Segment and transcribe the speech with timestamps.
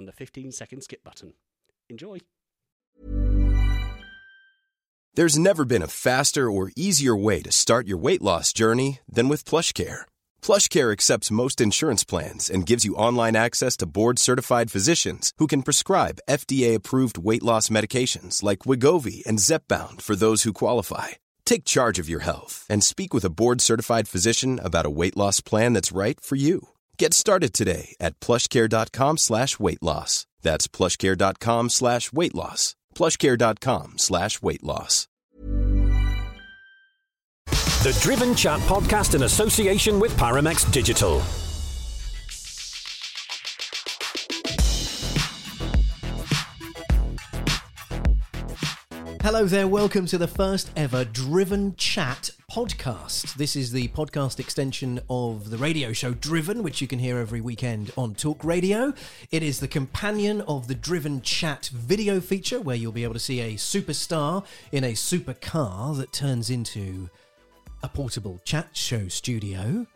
[0.00, 1.34] on the 15 second skip button.
[1.90, 2.18] Enjoy.
[5.14, 9.28] There's never been a faster or easier way to start your weight loss journey than
[9.28, 10.02] with PlushCare.
[10.40, 15.64] PlushCare accepts most insurance plans and gives you online access to board-certified physicians who can
[15.64, 21.08] prescribe FDA-approved weight loss medications like Wegovy and Zepbound for those who qualify.
[21.44, 25.40] Take charge of your health and speak with a board-certified physician about a weight loss
[25.40, 26.68] plan that's right for you.
[27.00, 30.26] Get started today at plushcare.com slash weight loss.
[30.42, 32.76] That's plushcare.com slash weight loss.
[32.94, 35.08] Plushcare.com slash weight loss.
[37.46, 41.22] The Driven Chat podcast in association with Paramex Digital.
[49.22, 53.34] Hello there, welcome to the first ever Driven Chat podcast.
[53.34, 57.42] This is the podcast extension of the radio show Driven, which you can hear every
[57.42, 58.94] weekend on Talk Radio.
[59.30, 63.20] It is the companion of the Driven Chat video feature, where you'll be able to
[63.20, 64.42] see a superstar
[64.72, 67.10] in a supercar that turns into
[67.82, 69.86] a portable chat show studio.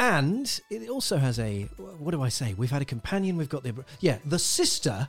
[0.00, 1.62] And it also has a,
[1.98, 2.54] what do I say?
[2.54, 5.06] We've had a companion, we've got the, yeah, the sister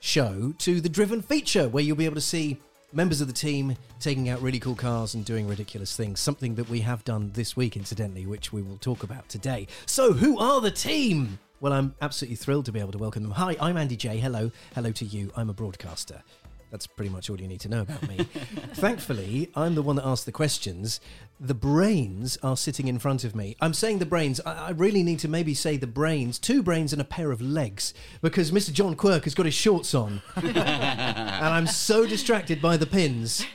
[0.00, 2.58] show to the Driven feature, where you'll be able to see
[2.92, 6.18] members of the team taking out really cool cars and doing ridiculous things.
[6.18, 9.68] Something that we have done this week, incidentally, which we will talk about today.
[9.86, 11.38] So, who are the team?
[11.60, 13.32] Well, I'm absolutely thrilled to be able to welcome them.
[13.32, 14.18] Hi, I'm Andy Jaye.
[14.18, 14.50] Hello.
[14.74, 15.30] Hello to you.
[15.36, 16.22] I'm a broadcaster.
[16.70, 18.16] That's pretty much all you need to know about me.
[18.74, 21.00] Thankfully, I'm the one that asked the questions.
[21.42, 23.56] The brains are sitting in front of me.
[23.62, 24.42] I'm saying the brains.
[24.44, 27.40] I, I really need to maybe say the brains, two brains and a pair of
[27.40, 28.70] legs, because Mr.
[28.74, 33.46] John Quirk has got his shorts on, and I'm so distracted by the pins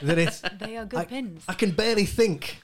[0.00, 0.42] that it's.
[0.58, 1.44] They are good I, pins.
[1.46, 2.62] I can barely think.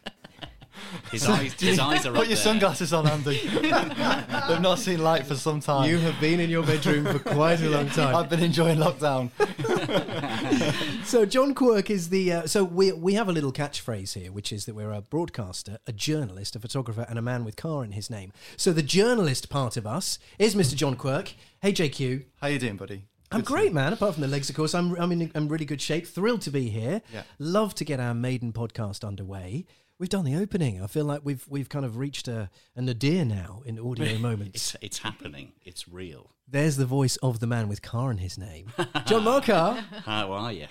[1.11, 2.45] His eyes, his eyes are up Put your there.
[2.45, 3.39] sunglasses on, Andy.
[3.49, 5.89] They've not seen light for some time.
[5.89, 8.15] You have been in your bedroom for quite a long time.
[8.15, 9.31] I've been enjoying lockdown.
[11.05, 14.53] So John Quirk is the uh, so we we have a little catchphrase here, which
[14.53, 17.93] is that we're a broadcaster, a journalist, a photographer, and a man with car in
[17.93, 18.33] his name.
[18.57, 20.75] So the journalist part of us is Mr.
[20.75, 21.35] John Quirk.
[21.61, 23.05] Hey JQ, How you doing, buddy?
[23.35, 23.93] I'm Good great, man.
[23.93, 26.07] Apart from the legs, of course, I'm I'm in I'm really good shape.
[26.07, 27.03] Thrilled to be here.
[27.13, 27.23] Yeah.
[27.39, 29.67] Love to get our maiden podcast underway.
[29.99, 30.83] We've done the opening.
[30.83, 34.75] I feel like we've we've kind of reached a, a nadir now in audio moments.
[34.75, 35.53] It's, it's happening.
[35.63, 36.31] It's real.
[36.47, 38.73] There's the voice of the man with car in his name,
[39.07, 39.85] John Marcar.
[40.05, 40.67] How are you?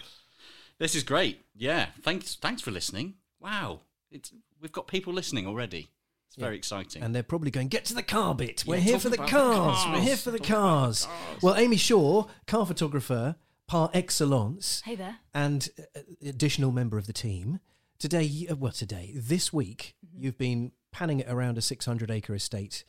[0.80, 1.42] This is great.
[1.56, 1.88] Yeah.
[2.02, 2.36] Thanks.
[2.36, 3.16] Thanks for listening.
[3.40, 3.82] Wow.
[4.12, 4.32] It's
[4.62, 5.90] we've got people listening already.
[6.34, 7.04] It's very exciting.
[7.04, 8.64] And they're probably going, get to the car bit.
[8.66, 9.78] We're Yeah, here for the about the cars.
[9.84, 9.94] cars.
[9.96, 11.02] We're here for the cars.
[11.02, 11.44] the cars.
[11.44, 13.36] Well, Amy Shaw, car photographer
[13.68, 15.18] par excellence, Hey there.
[15.34, 17.60] and uh, additional member of the team.
[18.00, 20.24] Today, uh, well, today, this week, Mm-hmm.
[20.24, 22.84] you've been panning it around a 600 acre estate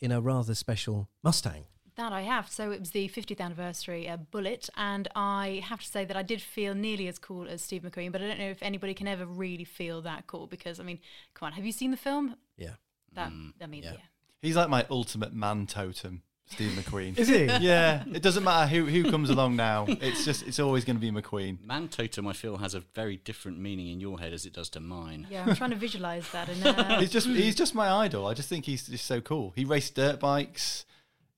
[0.00, 1.64] in a rather special Mustang.
[1.96, 2.50] That I have.
[2.50, 6.22] So it was the 50th anniversary uh, Bullitt, and I have to say that I
[6.22, 9.08] did feel nearly as cool as Steve McQueen, but I don't know if anybody can
[9.08, 11.00] ever really feel that cool because, I mean,
[11.34, 12.36] come on, have you seen the film?
[12.58, 12.74] Yeah.
[13.14, 13.92] That, Mm, I mean, yeah.
[13.92, 13.98] yeah.
[14.42, 17.18] He's like my ultimate man totem, Steve McQueen.
[17.18, 17.44] Is he?
[17.44, 19.84] yeah, it doesn't matter who who comes along now.
[19.88, 21.64] It's just it's always going to be McQueen.
[21.64, 24.68] Man totem, I feel, has a very different meaning in your head as it does
[24.70, 25.26] to mine.
[25.30, 26.48] Yeah, I'm trying to visualize that.
[26.48, 28.26] And uh, He's just he's just my idol.
[28.26, 29.52] I just think he's just so cool.
[29.56, 30.86] He raced dirt bikes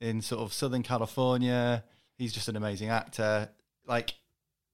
[0.01, 1.85] in sort of Southern California.
[2.19, 3.51] He's just an amazing actor.
[3.87, 4.15] Like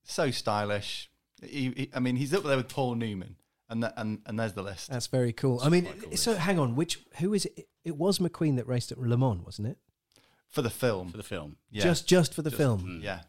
[0.04, 1.10] so stylish.
[1.42, 3.36] He, he, I mean, he's up there with Paul Newman,
[3.68, 4.90] and that, and and there's the list.
[4.90, 5.60] That's very cool.
[5.62, 7.68] I mean, cool so hang on, which who is it?
[7.84, 9.78] It was McQueen that raced at Le Mans, wasn't it?
[10.48, 11.10] for the film.
[11.10, 11.56] for the film.
[11.70, 11.82] yeah.
[11.82, 12.64] Just just for the Just- mm.
[12.64, 13.00] film.
[13.02, 13.20] yeah.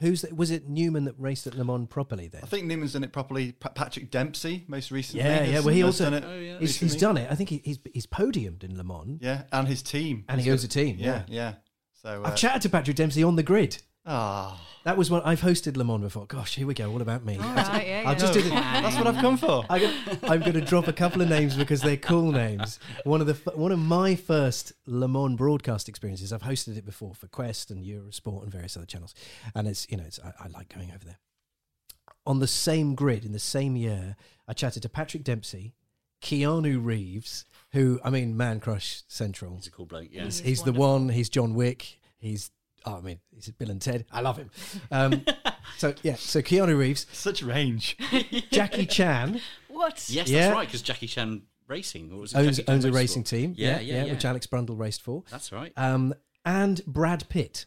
[0.00, 0.34] Who's that?
[0.34, 2.40] Was it Newman that raced at Le Mans properly then?
[2.42, 3.52] I think Newman's done it properly.
[3.52, 5.22] Pa- Patrick Dempsey, most recently.
[5.26, 5.60] Yeah, yeah.
[5.60, 6.24] Well, he also done it.
[6.26, 6.58] Oh, yeah.
[6.58, 7.30] he's, he's done it.
[7.30, 10.24] I think he, he's he's podiumed in Le Mans, Yeah, and his team.
[10.28, 10.96] and he owns a got- team.
[10.98, 11.54] Yeah, yeah.
[12.02, 13.82] So, uh, I've chatted to Patrick Dempsey on the grid.
[14.06, 16.26] Ah, That was when I've hosted Le Mans before.
[16.26, 16.90] Gosh, here we go.
[16.90, 17.36] All about me.
[17.36, 18.18] All right, yeah, I'll yeah.
[18.18, 19.64] just do the, that's what I've come for.
[19.68, 22.78] I got, I'm going to drop a couple of names because they're cool names.
[23.04, 26.32] One of the one of my first Le Mans broadcast experiences.
[26.32, 29.14] I've hosted it before for Quest and Eurosport and various other channels,
[29.54, 31.18] and it's you know it's, I, I like going over there.
[32.26, 35.74] On the same grid in the same year, I chatted to Patrick Dempsey,
[36.22, 39.56] Keanu Reeves, who I mean, man crush central.
[39.56, 40.08] He's a cool bloke.
[40.10, 40.24] Yeah.
[40.24, 41.08] He's He's the one.
[41.08, 41.98] He's John Wick.
[42.18, 42.50] He's
[42.86, 44.04] oh, I mean, he's Bill and Ted.
[44.12, 44.50] I love him.
[44.90, 45.24] Um,
[45.78, 47.96] so yeah, so Keanu Reeves, Such range.
[48.50, 49.40] Jackie Chan.
[49.68, 50.04] What?
[50.08, 50.40] Yes, Yeah.
[50.46, 50.66] that's right.
[50.68, 52.94] Because Jackie Chan Racing or was it owns, Jackie Chan owns a Motorsport?
[52.94, 53.54] racing team.
[53.56, 54.12] Yeah, yeah, yeah.
[54.12, 55.22] which Alex Brundle raced for.
[55.30, 55.72] That's right.
[55.76, 57.66] Um, and Brad Pitt.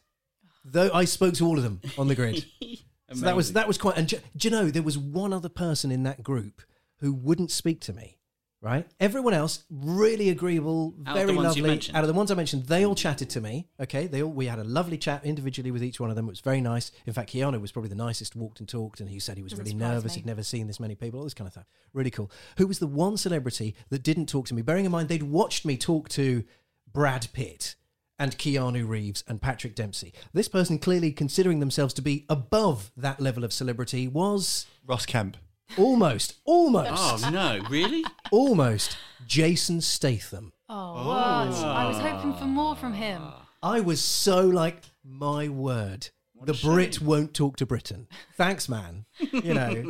[0.65, 2.45] Though I spoke to all of them on the grid,
[3.13, 3.97] so that was that was quite.
[3.97, 6.61] And do, do you know there was one other person in that group
[6.99, 8.17] who wouldn't speak to me.
[8.63, 11.69] Right, everyone else really agreeable, Out of very the ones you lovely.
[11.75, 11.97] mentioned.
[11.97, 13.67] Out of the ones I mentioned, they all chatted to me.
[13.77, 16.27] Okay, they all we had a lovely chat individually with each one of them.
[16.27, 16.89] It was very nice.
[17.05, 18.37] In fact, Keanu was probably the nicest.
[18.37, 20.11] Walked and talked, and he said he was Doesn't really surprise nervous.
[20.13, 20.21] me.
[20.21, 21.19] He'd never seen this many people.
[21.19, 21.65] All this kind of stuff.
[21.91, 22.31] Really cool.
[22.57, 24.61] Who was the one celebrity that didn't talk to me?
[24.61, 26.45] Bearing in mind they'd watched me talk to
[26.91, 27.75] Brad Pitt
[28.17, 30.13] and Keanu Reeves and Patrick Dempsey.
[30.31, 35.35] This person clearly considering themselves to be above that level of celebrity was Ross Kemp.
[35.77, 36.91] Almost, almost,
[37.25, 37.61] Oh no!
[37.69, 38.03] Really?
[38.31, 40.53] almost Jason Statham.
[40.69, 41.65] Oh, what?
[41.65, 43.21] I was hoping for more from him.
[43.61, 46.09] I was so like, my word.
[46.45, 48.07] The Brit won't talk to Britain.
[48.35, 49.05] Thanks, man.
[49.19, 49.83] You know, who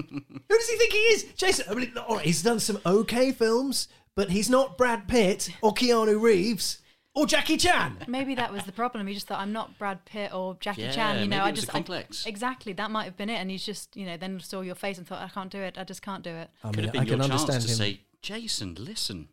[0.49, 1.23] does he think he is?
[1.35, 1.65] Jason.
[1.69, 5.73] I mean, all right, he's done some okay films, but he's not Brad Pitt or
[5.73, 6.82] Keanu Reeves
[7.15, 7.97] or Jackie Chan.
[8.07, 9.05] Maybe that was the problem.
[9.07, 11.15] He just thought, I'm not Brad Pitt or Jackie Yeah, Chan.
[11.21, 12.25] You know, maybe I just complex.
[12.25, 13.35] I, exactly that might have been it.
[13.35, 15.77] And he's just, you know, then saw your face and thought, I can't do it.
[15.77, 16.49] I just can't do it.
[16.63, 17.75] I Could have been I your can chance understand to him.
[17.75, 19.29] say, Jason, listen,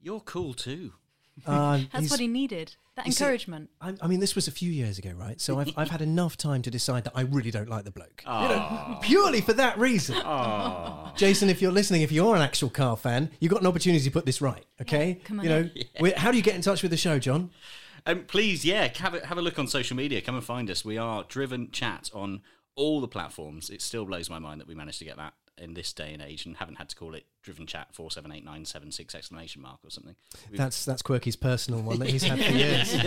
[0.00, 0.92] you're cool too.
[1.46, 2.76] Uh, That's what he needed.
[2.96, 3.70] That You see, encouragement.
[3.80, 5.40] I, I mean, this was a few years ago, right?
[5.40, 8.22] So I've, I've had enough time to decide that I really don't like the bloke.
[8.24, 10.14] You know, purely for that reason.
[11.16, 14.10] Jason, if you're listening, if you're an actual car fan, you've got an opportunity to
[14.10, 15.20] put this right, okay?
[15.24, 15.84] come on you know, in.
[16.00, 17.50] we're- how do you get in touch with the show, John?
[18.06, 20.20] Um, please, yeah, have a, have a look on social media.
[20.20, 20.84] Come and find us.
[20.84, 22.42] We are Driven Chat on
[22.76, 23.70] all the platforms.
[23.70, 26.20] It still blows my mind that we managed to get that in this day and
[26.22, 29.14] age and haven't had to call it Driven Chat four seven eight nine seven six
[29.14, 30.16] exclamation mark or something.
[30.52, 32.96] That's that's Quirky's personal one that he's had for years.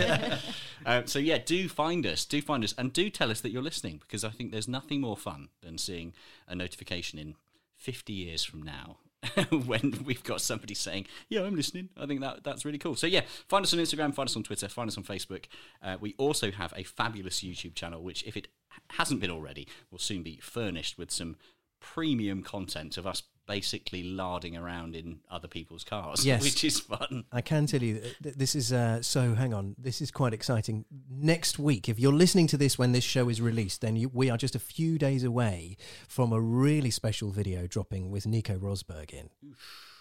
[0.86, 3.60] Uh, so yeah, do find us, do find us, and do tell us that you're
[3.62, 6.14] listening because I think there's nothing more fun than seeing
[6.46, 7.34] a notification in
[7.76, 8.98] 50 years from now
[9.66, 12.94] when we've got somebody saying, "Yeah, I'm listening." I think that that's really cool.
[12.94, 15.46] So yeah, find us on Instagram, find us on Twitter, find us on Facebook.
[15.82, 18.48] Uh, we also have a fabulous YouTube channel, which if it
[18.90, 21.36] hasn't been already, will soon be furnished with some
[21.80, 26.42] premium content of us basically larding around in other people's cars, Yes.
[26.44, 27.24] which is fun.
[27.32, 29.34] I can tell you that th- this is uh, so.
[29.34, 30.84] Hang on, this is quite exciting.
[31.10, 34.30] Next week, if you're listening to this when this show is released, then you, we
[34.30, 39.10] are just a few days away from a really special video dropping with Nico Rosberg
[39.12, 39.30] in,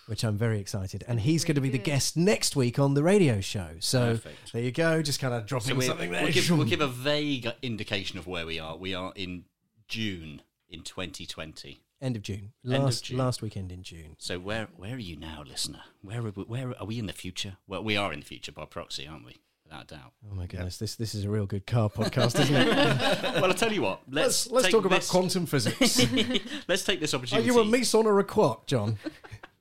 [0.08, 1.04] which I'm very excited.
[1.08, 3.70] And he's going to be the guest next week on the radio show.
[3.80, 4.54] So Perfect.
[4.54, 6.24] there you go, just kind of dropping So something there.
[6.24, 8.75] we'll, give, we'll give a vague indication of where we are.
[8.77, 9.46] We are in
[9.88, 11.80] June in 2020.
[12.00, 13.18] End of June, End of last June.
[13.18, 14.16] last weekend in June.
[14.20, 15.82] So where where are you now, listener?
[16.01, 17.58] Where are we, where are we in the future?
[17.66, 19.38] Well, we are in the future by proxy, aren't we?
[19.66, 20.13] Without a doubt.
[20.32, 22.68] Oh my goodness, this this is a real good car podcast, isn't it?
[23.36, 24.01] well, I'll tell you what.
[24.10, 26.00] Let's let's let's talk about this- quantum physics.
[26.68, 27.50] let's take this opportunity.
[27.50, 29.00] Are you a meson or a quark, John?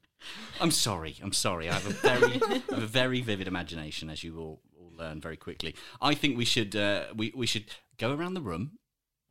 [0.60, 1.16] I'm sorry.
[1.22, 1.68] I'm sorry.
[1.68, 5.36] I have a very, have a very vivid imagination, as you will, will learn very
[5.36, 5.74] quickly.
[6.00, 7.64] I think we should uh, we we should
[7.98, 8.72] go around the room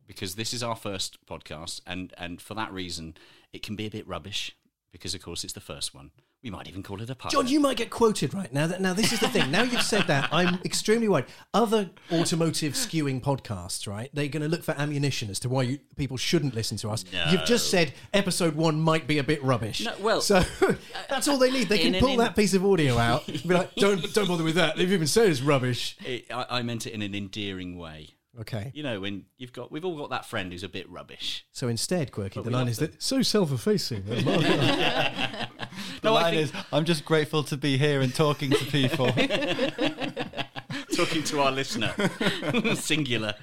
[0.07, 3.15] because this is our first podcast, and and for that reason,
[3.53, 4.55] it can be a bit rubbish
[4.91, 6.11] because, of course, it's the first one.
[6.41, 7.33] We might even call it a pilot.
[7.33, 8.67] John, you might get quoted right now.
[8.67, 9.49] That now this is the thing.
[9.49, 11.25] Now you've said that, I'm extremely worried.
[11.55, 14.11] Other automotive skewing podcasts, right?
[14.13, 17.03] They're going to look for ammunition as to why you, people shouldn't listen to us.
[17.31, 19.83] You've just said episode one might be a bit rubbish.
[19.85, 20.73] No, well, so uh,
[21.09, 21.67] that's all they need.
[21.67, 23.27] They can pull in- that piece of audio out.
[23.27, 24.77] And be like, don't don't bother with that.
[24.77, 25.97] They've even said it's rubbish.
[26.05, 28.09] It, I, I meant it in an endearing way.
[28.41, 28.71] Okay.
[28.73, 31.45] You know, when you've got, we've all got that friend who's a bit rubbish.
[31.51, 32.91] So instead, quirky, the we line love is them.
[32.91, 34.03] that so self-effacing.
[36.01, 38.65] The No, I line think- is, I'm just grateful to be here and talking to
[38.65, 39.07] people.
[40.95, 41.93] talking to our listener,
[42.75, 43.33] singular.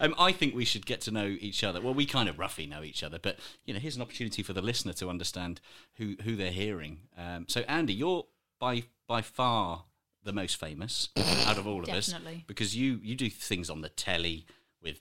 [0.00, 1.80] Um, I think we should get to know each other.
[1.80, 4.52] Well, we kind of roughly know each other, but you know, here's an opportunity for
[4.52, 5.60] the listener to understand
[5.94, 6.98] who who they're hearing.
[7.16, 8.26] Um, so, Andy, you're
[8.60, 9.84] by by far
[10.22, 11.08] the most famous
[11.46, 12.44] out of all of us Definitely.
[12.46, 14.46] because you you do things on the telly
[14.82, 15.00] with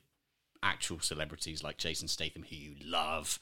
[0.63, 3.39] actual celebrities like Jason Statham, who you love.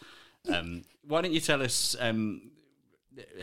[0.52, 2.52] Um, why don't you tell us um,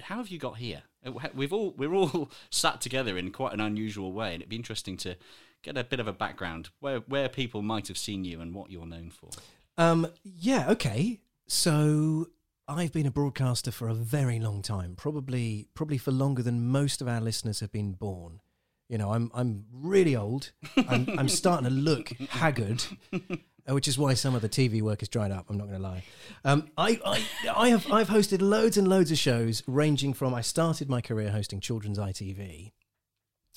[0.02, 0.82] how have you got here?
[1.04, 4.56] Uh, We've all we're all sat together in quite an unusual way, and it'd be
[4.56, 5.16] interesting to
[5.62, 8.70] get a bit of a background where where people might have seen you and what
[8.70, 9.30] you're known for.
[9.76, 11.20] Um, yeah, okay.
[11.46, 12.28] So
[12.66, 17.02] I've been a broadcaster for a very long time, probably probably for longer than most
[17.02, 18.40] of our listeners have been born.
[18.88, 20.52] You know, I'm I'm really old.
[20.88, 25.00] I'm, I'm starting to look haggard, uh, which is why some of the TV work
[25.00, 25.50] has dried up.
[25.50, 26.04] I'm not going to lie.
[26.44, 30.40] Um, I, I I have I've hosted loads and loads of shows, ranging from I
[30.40, 32.72] started my career hosting children's ITV.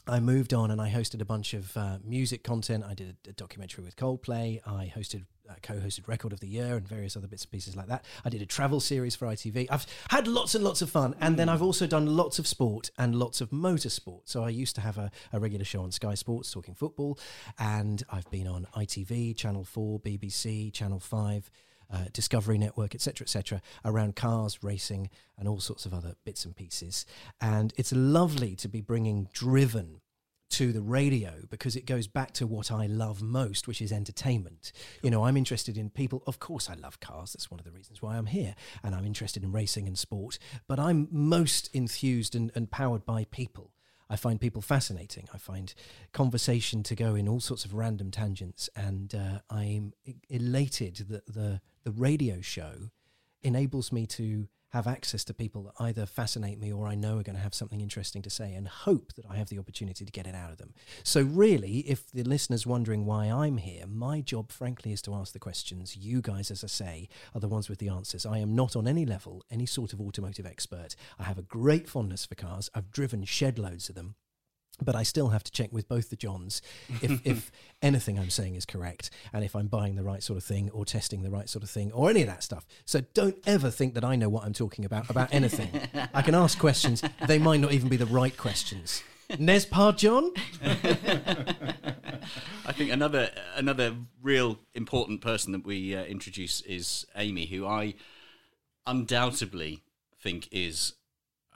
[0.10, 2.84] I moved on and I hosted a bunch of uh, music content.
[2.88, 4.60] I did a, documentary with Coldplay.
[4.66, 7.88] I hosted, uh, co-hosted Record of the Year and various other bits and pieces like
[7.88, 8.06] that.
[8.24, 9.68] I did a travel series for ITV.
[9.70, 12.90] I've had lots and lots of fun, and then I've also done lots of sport
[12.98, 14.22] and lots of motorsport.
[14.26, 17.20] So I used to have a, a regular show on Sky Sports talking football,
[17.60, 21.52] and I've been on ITV, Channel Four, BBC, Channel Five
[21.91, 26.56] uh, Discovery Network, etc., etc., around cars, racing, and all sorts of other bits and
[26.56, 27.06] pieces.
[27.41, 30.01] And it's lovely to be bringing driven
[30.50, 34.72] to the radio because it goes back to what I love most, which is entertainment.
[35.03, 36.24] You know, I'm interested in people.
[36.25, 37.34] Of course, I love cars.
[37.34, 38.56] That's one of the reasons why I'm here.
[38.84, 40.39] And I'm interested in racing and sport.
[40.67, 43.72] But I'm most enthused and, and powered by people.
[44.10, 45.28] I find people fascinating.
[45.34, 45.74] I find
[46.14, 49.94] conversation to go in all sorts of random tangents, and uh, I'm
[50.30, 52.92] elated that the the radio show
[53.42, 57.24] enables me to have access to people that either fascinate me or I know are
[57.24, 60.12] going to have something interesting to say, and hope that I have the opportunity to
[60.12, 60.74] get it out of them.
[61.03, 65.33] So, really, if the listener's wondering why I'm here, my job, frankly, is to ask
[65.33, 65.95] the questions.
[65.95, 68.25] You guys, as I say, are the ones with the answers.
[68.25, 70.95] I am not on any level any sort of automotive expert.
[71.19, 72.69] I have a great fondness for cars.
[72.75, 74.15] I've driven shed loads of them
[74.84, 76.62] but I still have to check with both the Johns
[77.01, 80.43] if, if anything I'm saying is correct and if I'm buying the right sort of
[80.43, 82.65] thing or testing the right sort of thing or any of that stuff.
[82.86, 85.69] So don't ever think that I know what I'm talking about about anything.
[86.13, 89.03] I can ask questions, they might not even be the right questions.
[89.31, 90.31] Nespar John?
[92.65, 97.96] I think another another real important person that we uh, introduce is Amy, who I
[98.86, 99.84] undoubtedly
[100.22, 100.93] think is.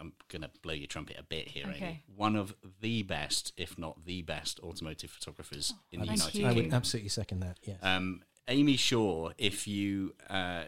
[0.02, 2.04] I'm going to blow your trumpet a bit here, Amy.
[2.16, 6.46] One of the best, if not the best, automotive photographers in the United you.
[6.46, 6.66] I Kingdom.
[6.72, 7.78] would absolutely second that, yes.
[7.84, 10.64] Um, Amy Shaw, if you uh,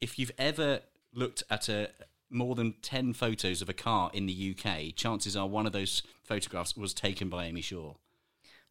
[0.00, 0.80] if you've ever
[1.12, 1.90] looked at a
[2.30, 6.02] more than ten photos of a car in the UK, chances are one of those
[6.24, 7.94] photographs was taken by Amy Shaw.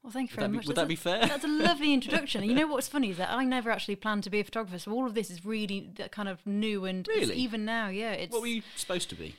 [0.04, 0.68] Well, thank you Would that very be- much.
[0.68, 1.28] would That's that be a- fair?
[1.28, 2.44] That's a lovely introduction.
[2.44, 4.92] You know what's funny is that I never actually planned to be a photographer, so
[4.92, 7.36] all of this is really kind of new and Really?
[7.36, 8.12] even now, yeah.
[8.14, 9.36] It's What were you supposed to be?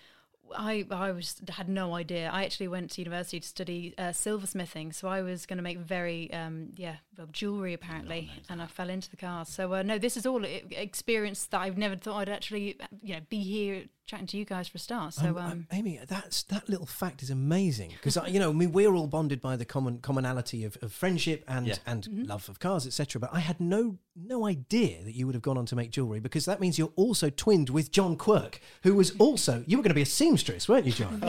[0.57, 2.31] I I was had no idea.
[2.33, 5.79] I actually went to university to study uh, silversmithing, so I was going to make
[5.79, 9.49] very um, yeah well, jewelry apparently, and I fell into the cars.
[9.49, 13.21] So uh, no, this is all experience that I've never thought I'd actually you know
[13.29, 15.13] be here chatting to you guys for a start.
[15.15, 18.53] So Um, um, um, Amy, that's that little fact is amazing because you know, I
[18.53, 21.77] mean, we're all bonded by the common commonality of, of friendship and Yeah.
[21.87, 22.25] and Mm-hmm.
[22.25, 23.21] love of cars, etc.
[23.21, 26.19] But I had no no idea that you would have gone on to make jewelry
[26.21, 29.91] because that means you're also twinned with John Quirk, who was also you were going
[29.91, 31.21] to be a seamstress, weren't you, John?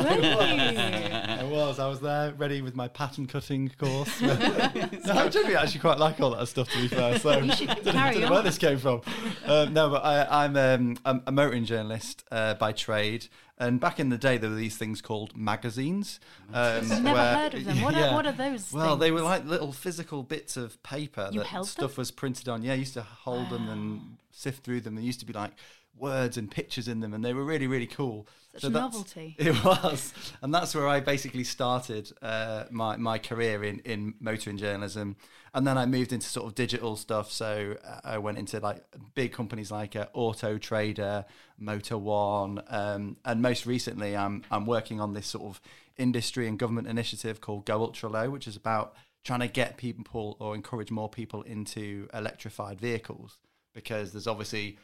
[1.29, 1.79] I was.
[1.79, 4.19] I was there, ready with my pattern cutting course.
[4.21, 6.69] no, I generally actually quite like all that stuff.
[6.69, 9.01] To be fair, so You should don't carry don't know where this came from.
[9.45, 13.27] Um, no, but I, I'm um, I'm a motoring journalist uh, by trade.
[13.61, 16.21] And back in the day, there were these things called magazines.
[16.53, 17.81] Um, Never where- heard of them.
[17.81, 21.43] What are- what are those Well, they were like little physical bits of paper You
[21.43, 22.01] that stuff them?
[22.01, 22.63] was printed on.
[22.63, 24.95] Yeah, I used to hold them and sift through them.
[24.95, 25.51] There used to be like
[25.95, 28.27] words and pictures in them, and they were really, really cool.
[28.53, 29.35] Such So novelty.
[29.39, 34.57] It was, and that's where I basically started uh, my my career in in motoring
[34.57, 35.17] journalism,
[35.53, 37.31] and then I moved into sort of digital stuff.
[37.31, 41.25] So uh, I went into like big companies like uh, Auto Trader,
[41.57, 45.61] Motor One, um, and most recently I'm I'm working on this sort of
[45.97, 50.37] industry and government initiative called Go Ultra Low, which is about trying to get people
[50.39, 53.37] or encourage more people into electrified vehicles
[53.73, 54.77] because there's obviously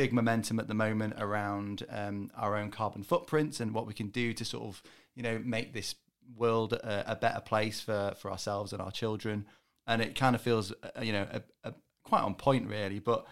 [0.00, 4.08] big momentum at the moment around um, our own carbon footprints and what we can
[4.08, 4.82] do to sort of
[5.14, 5.94] you know make this
[6.38, 9.44] world a, a better place for for ourselves and our children
[9.86, 13.26] and it kind of feels uh, you know a, a, quite on point really but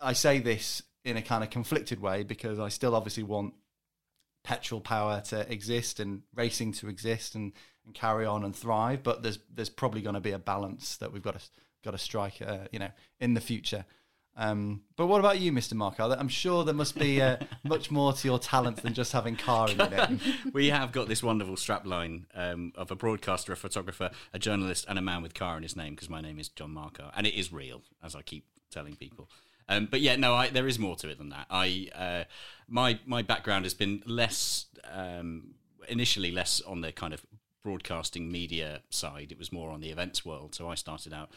[0.00, 3.54] i say this in a kind of conflicted way because i still obviously want
[4.42, 7.52] petrol power to exist and racing to exist and,
[7.84, 9.02] and carry on and thrive.
[9.02, 11.46] But there's there's probably going to be a balance that we've got to
[11.84, 13.84] got to strike, uh, you know, in the future.
[14.40, 15.74] Um, but what about you, Mr.
[15.74, 16.16] Marcar?
[16.16, 19.68] I'm sure there must be uh, much more to your talent than just having car
[19.68, 20.20] in your name.
[20.52, 24.96] we have got this wonderful strapline um, of a broadcaster, a photographer, a journalist, and
[24.96, 27.34] a man with car in his name because my name is John Marcar, and it
[27.34, 29.28] is real, as I keep telling people.
[29.68, 31.46] Um, but yeah, no, I, there is more to it than that.
[31.50, 32.24] I uh,
[32.68, 35.54] my my background has been less um,
[35.88, 37.26] initially less on the kind of
[37.64, 39.32] broadcasting media side.
[39.32, 40.54] It was more on the events world.
[40.54, 41.30] So I started out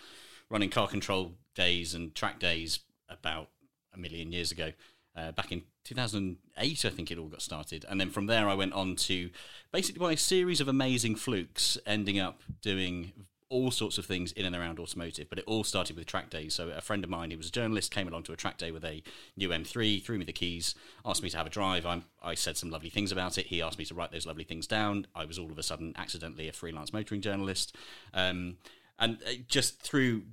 [0.49, 2.79] running car control days and track days
[3.11, 3.49] about
[3.93, 4.71] a million years ago.
[5.15, 7.85] Uh, back in 2008, I think it all got started.
[7.89, 9.29] And then from there, I went on to
[9.71, 13.11] basically by a series of amazing flukes, ending up doing
[13.51, 16.53] all sorts of things in and around automotive, but it all started with track days.
[16.53, 18.71] So a friend of mine, who was a journalist, came along to a track day
[18.71, 19.03] with a
[19.35, 20.73] new M3, threw me the keys,
[21.05, 21.85] asked me to have a drive.
[21.85, 23.47] I, I said some lovely things about it.
[23.47, 25.05] He asked me to write those lovely things down.
[25.13, 27.75] I was all of a sudden accidentally a freelance motoring journalist,
[28.13, 28.55] um,
[28.97, 30.23] and uh, just through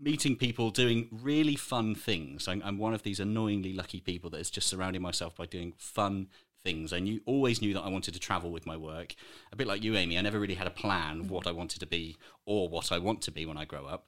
[0.00, 2.48] meeting people doing really fun things.
[2.48, 5.74] I'm, I'm one of these annoyingly lucky people that is just surrounding myself by doing
[5.76, 6.28] fun
[6.62, 6.92] things.
[6.92, 9.14] I knew always knew that I wanted to travel with my work.
[9.52, 10.18] A bit like you, Amy.
[10.18, 12.16] I never really had a plan of what I wanted to be
[12.46, 14.06] or what I want to be when I grow up.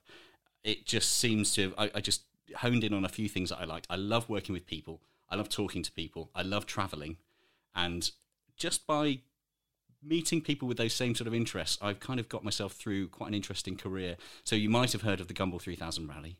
[0.63, 1.73] It just seems to.
[1.77, 2.23] I, I just
[2.57, 3.87] honed in on a few things that I liked.
[3.89, 5.01] I love working with people.
[5.29, 6.29] I love talking to people.
[6.35, 7.17] I love traveling,
[7.75, 8.09] and
[8.55, 9.19] just by
[10.05, 13.27] meeting people with those same sort of interests, I've kind of got myself through quite
[13.27, 14.17] an interesting career.
[14.43, 16.37] So you might have heard of the Gumball 3000 Rally.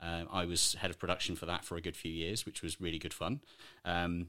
[0.00, 2.80] Um, I was head of production for that for a good few years, which was
[2.80, 3.40] really good fun.
[3.84, 4.28] Um,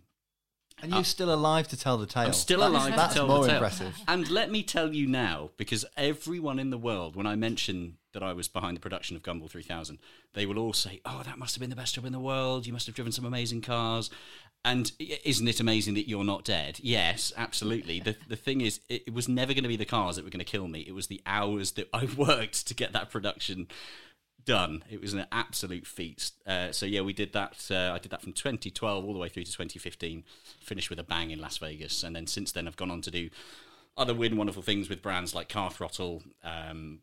[0.81, 2.27] and you're uh, still alive to tell the tale.
[2.27, 3.55] I'm still alive that's, to tell more the tale.
[3.57, 3.95] impressive.
[4.07, 8.23] And let me tell you now, because everyone in the world, when I mention that
[8.23, 9.99] I was behind the production of Gumball 3000,
[10.33, 12.65] they will all say, "Oh, that must have been the best job in the world.
[12.65, 14.09] You must have driven some amazing cars."
[14.65, 16.79] And isn't it amazing that you're not dead?
[16.81, 17.99] Yes, absolutely.
[17.99, 20.39] The the thing is, it, was never going to be the cars that were going
[20.39, 20.85] to kill me.
[20.87, 23.67] It was the hours that I worked to get that production
[24.45, 24.83] done.
[24.89, 26.41] It was an absolute feast.
[26.47, 27.67] Uh, so yeah, we did that.
[27.69, 30.23] Uh, I did that from 2012 all the way through to 2015.
[30.61, 33.11] Finished with a bang in Las Vegas, and then since then I've gone on to
[33.11, 33.29] do
[33.97, 36.99] other win wonderful things with brands like Car Throttle, um,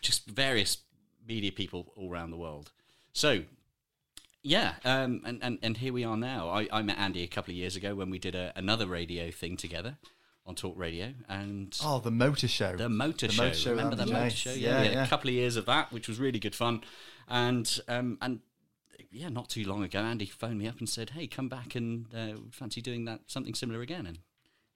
[0.00, 0.78] just various
[1.26, 2.70] media people all around the world.
[3.12, 3.42] So
[4.42, 6.48] yeah, um, and, and and here we are now.
[6.48, 9.30] I, I met Andy a couple of years ago when we did a, another radio
[9.30, 9.98] thing together
[10.44, 13.42] on Talk Radio, and oh, the Motor Show, the Motor, the show.
[13.44, 13.70] motor show.
[13.70, 14.52] Remember the Motor Show?
[14.52, 16.82] Yeah, yeah, yeah, a couple of years of that, which was really good fun,
[17.28, 18.40] and um, and
[19.12, 22.06] yeah, not too long ago, Andy phoned me up and said, "Hey, come back and
[22.14, 24.18] uh, fancy doing that something similar again." And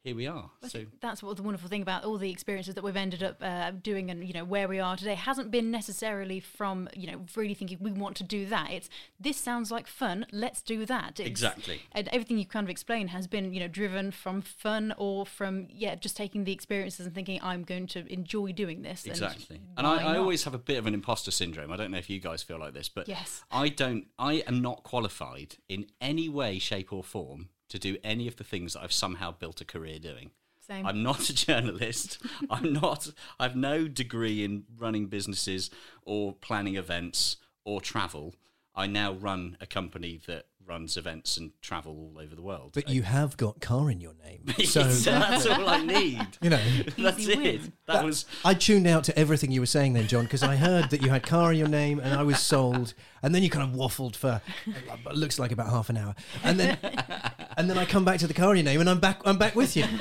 [0.06, 0.50] here we are.
[0.62, 3.42] I so that's what the wonderful thing about all the experiences that we've ended up
[3.42, 7.26] uh, doing, and you know where we are today, hasn't been necessarily from you know
[7.34, 8.70] really thinking we want to do that.
[8.70, 8.88] It's
[9.18, 10.24] this sounds like fun.
[10.30, 11.18] Let's do that.
[11.18, 11.82] It's, exactly.
[11.90, 15.66] And everything you kind of explained has been you know driven from fun or from
[15.70, 19.06] yeah just taking the experiences and thinking I'm going to enjoy doing this.
[19.06, 19.56] Exactly.
[19.76, 21.72] And, and I, I, always have a bit of an imposter syndrome.
[21.72, 24.06] I don't know if you guys feel like this, but yes, I don't.
[24.20, 28.44] I am not qualified in any way, shape, or form to do any of the
[28.44, 30.30] things that I've somehow built a career doing.
[30.66, 30.86] Same.
[30.86, 32.18] I'm not a journalist.
[32.50, 33.10] I'm not.
[33.38, 35.70] I've no degree in running businesses
[36.02, 38.34] or planning events or travel.
[38.74, 42.72] I now run a company that runs events and travel all over the world.
[42.74, 46.26] But you have got car in your name, so that's all I need.
[46.42, 46.62] You know,
[46.98, 47.38] that's it.
[47.38, 47.72] win.
[47.86, 50.56] That, that- was I tuned out to everything you were saying then, John, because I
[50.56, 52.94] heard that you had car in your name, and I was sold.
[53.22, 56.60] And then you kind of waffled for uh, looks like about half an hour, and
[56.60, 56.78] then
[57.56, 59.20] and then I come back to the car in your name, and I'm back.
[59.24, 59.84] I'm back with you.
[59.84, 59.92] Do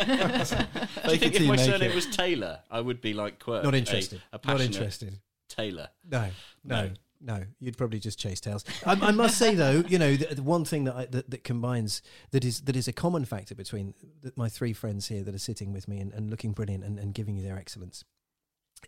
[1.12, 1.96] you think if my surname it.
[1.96, 4.22] was Taylor, I would be like Quirk, Not interested.
[4.32, 5.20] A, Not interested.
[5.50, 5.90] Taylor.
[6.08, 6.30] No,
[6.64, 6.92] no, No.
[7.26, 7.44] No.
[7.60, 8.64] You'd probably just chase tails.
[8.86, 11.44] I, I must say, though, you know, the, the one thing that, I, that that
[11.44, 15.34] combines that is that is a common factor between the, my three friends here that
[15.34, 18.06] are sitting with me and, and looking brilliant and, and giving you their excellence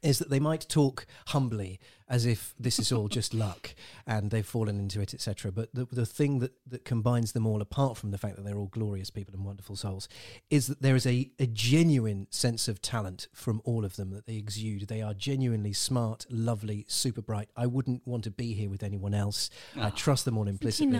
[0.01, 1.79] is that they might talk humbly
[2.09, 5.51] as if this is all just luck and they've fallen into it, etc.
[5.51, 8.57] But the, the thing that, that combines them all, apart from the fact that they're
[8.57, 10.07] all glorious people and wonderful souls,
[10.49, 14.25] is that there is a, a genuine sense of talent from all of them that
[14.25, 14.87] they exude.
[14.87, 17.49] They are genuinely smart, lovely, super bright.
[17.55, 19.49] I wouldn't want to be here with anyone else.
[19.75, 19.91] I ah.
[19.93, 20.97] trust them all implicitly.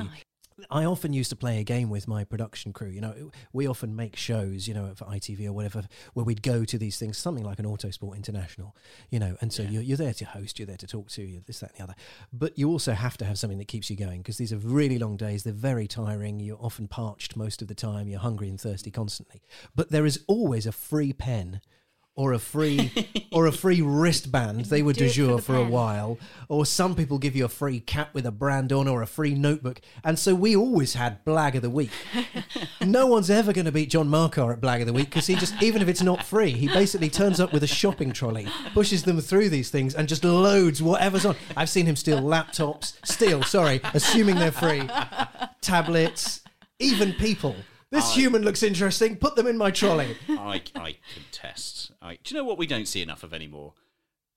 [0.70, 2.90] I often used to play a game with my production crew.
[2.90, 6.66] You know, we often make shows, you know, for ITV or whatever, where we'd go
[6.66, 8.76] to these things, something like an Autosport International,
[9.10, 11.42] you know, and so you're, you're there to host, you're there to talk to, you
[11.46, 11.96] this, that, and the other.
[12.34, 14.98] But you also have to have something that keeps you going because these are really
[14.98, 15.44] long days.
[15.44, 16.40] They're very tiring.
[16.40, 18.08] You're often parched most of the time.
[18.08, 19.44] You're hungry and thirsty constantly.
[19.76, 21.62] But there is always a free pen
[22.18, 22.92] or a free
[23.32, 24.66] or a free wristband.
[24.66, 26.18] They were Do du it for jour for a while.
[26.50, 29.36] Or some people give you a free cap with a brand on or a free
[29.36, 29.80] notebook.
[30.04, 31.92] And so we always had Blag of the Week.
[32.82, 35.36] no one's ever going to beat John Marcar at Blag of the Week because he
[35.36, 39.04] just, even if it's not free, he basically turns up with a shopping trolley, pushes
[39.04, 41.36] them through these things and just loads whatever's on.
[41.56, 44.90] I've seen him steal laptops, steal, sorry, assuming they're free,
[45.62, 46.42] tablets,
[46.80, 47.56] even people.
[47.90, 49.16] This human looks interesting.
[49.16, 50.18] Put them in my trolley.
[50.28, 51.77] I, I contest.
[52.24, 53.74] Do you know what we don't see enough of anymore?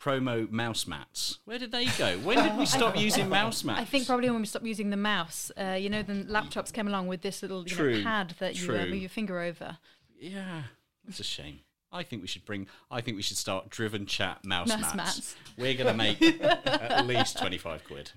[0.01, 1.39] Promo mouse mats.
[1.45, 2.17] Where did they go?
[2.19, 3.81] When did we stop using mouse mats?
[3.81, 6.89] I think probably when we stopped using the mouse, uh, you know, then laptops came
[6.89, 8.91] along with this little you True, know, pad that you uh, true.
[8.91, 9.77] move your finger over.
[10.19, 10.63] Yeah,
[11.07, 11.61] it's a shame.
[11.93, 12.67] I think we should bring.
[12.91, 14.97] I think we should start driven chat mouse, Mouse mats.
[14.97, 15.37] mats.
[15.59, 18.13] We're gonna make at least twenty five quid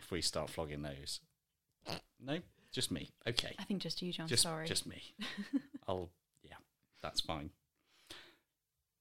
[0.00, 1.20] if we start flogging those.
[2.18, 2.38] No,
[2.72, 3.10] just me.
[3.28, 4.26] Okay, I think just you, John.
[4.26, 4.66] just Sorry.
[4.66, 5.02] just me.
[5.88, 6.08] I'll.
[6.42, 6.54] Yeah,
[7.02, 7.50] that's fine.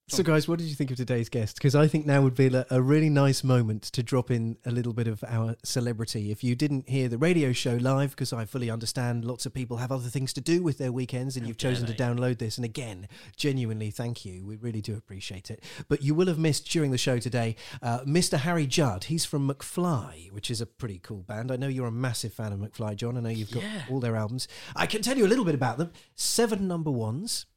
[0.07, 1.55] So, guys, what did you think of today's guest?
[1.55, 4.69] Because I think now would be a, a really nice moment to drop in a
[4.69, 6.29] little bit of our celebrity.
[6.29, 9.77] If you didn't hear the radio show live, because I fully understand lots of people
[9.77, 12.55] have other things to do with their weekends, and you've chosen to download this.
[12.59, 14.45] And again, genuinely, thank you.
[14.45, 15.63] We really do appreciate it.
[15.87, 18.37] But you will have missed during the show today uh, Mr.
[18.37, 19.05] Harry Judd.
[19.05, 21.51] He's from McFly, which is a pretty cool band.
[21.51, 23.17] I know you're a massive fan of McFly, John.
[23.17, 23.85] I know you've got Yeah.
[23.89, 24.47] all their albums.
[24.75, 25.91] I can tell you a little bit about them.
[26.13, 27.47] Seven number ones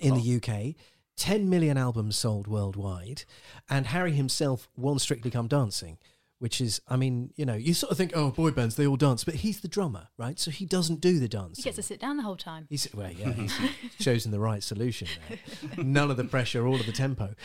[0.00, 0.74] in the UK.
[1.22, 3.22] 10 million albums sold worldwide.
[3.70, 5.98] And Harry himself won Strictly Come Dancing,
[6.40, 8.96] which is, I mean, you know, you sort of think, oh, boy bands, they all
[8.96, 10.36] dance, but he's the drummer, right?
[10.36, 11.58] So he doesn't do the dance.
[11.58, 12.66] he gets to sit down the whole time.
[12.68, 13.56] He's, well, yeah, he's
[14.00, 15.38] chosen the right solution there.
[15.84, 17.36] None of the pressure, all of the tempo.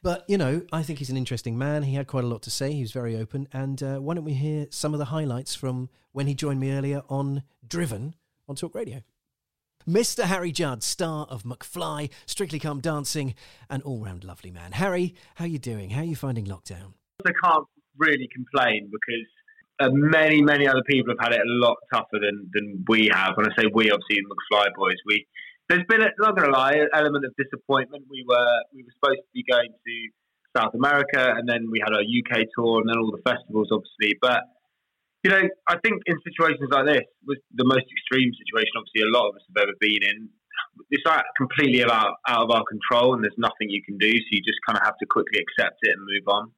[0.00, 1.82] But, you know, I think he's an interesting man.
[1.82, 2.72] He had quite a lot to say.
[2.72, 3.48] He was very open.
[3.52, 6.70] And uh, why don't we hear some of the highlights from when he joined me
[6.70, 8.14] earlier on Driven
[8.48, 9.02] on Talk Radio?
[9.88, 10.24] Mr.
[10.24, 13.34] Harry Judd, star of McFly, Strictly Come Dancing,
[13.68, 14.72] an all-round lovely man.
[14.72, 15.90] Harry, how are you doing?
[15.90, 16.94] How are you finding lockdown?
[17.26, 17.66] I can't
[17.98, 19.26] really complain because
[19.80, 23.36] uh, many, many other people have had it a lot tougher than, than we have.
[23.36, 25.26] When I say we, obviously the McFly boys, we
[25.68, 28.04] there's been a, not going to lie, an element of disappointment.
[28.08, 30.08] We were we were supposed to be going to
[30.56, 34.18] South America, and then we had our UK tour, and then all the festivals, obviously.
[34.20, 34.44] But
[35.24, 39.12] you know, I think in situations like this, was the most extreme situation, obviously, a
[39.12, 40.28] lot of us have ever been in.
[40.90, 44.10] It's like completely out, out of our control, and there's nothing you can do.
[44.10, 46.52] So you just kind of have to quickly accept it and move on.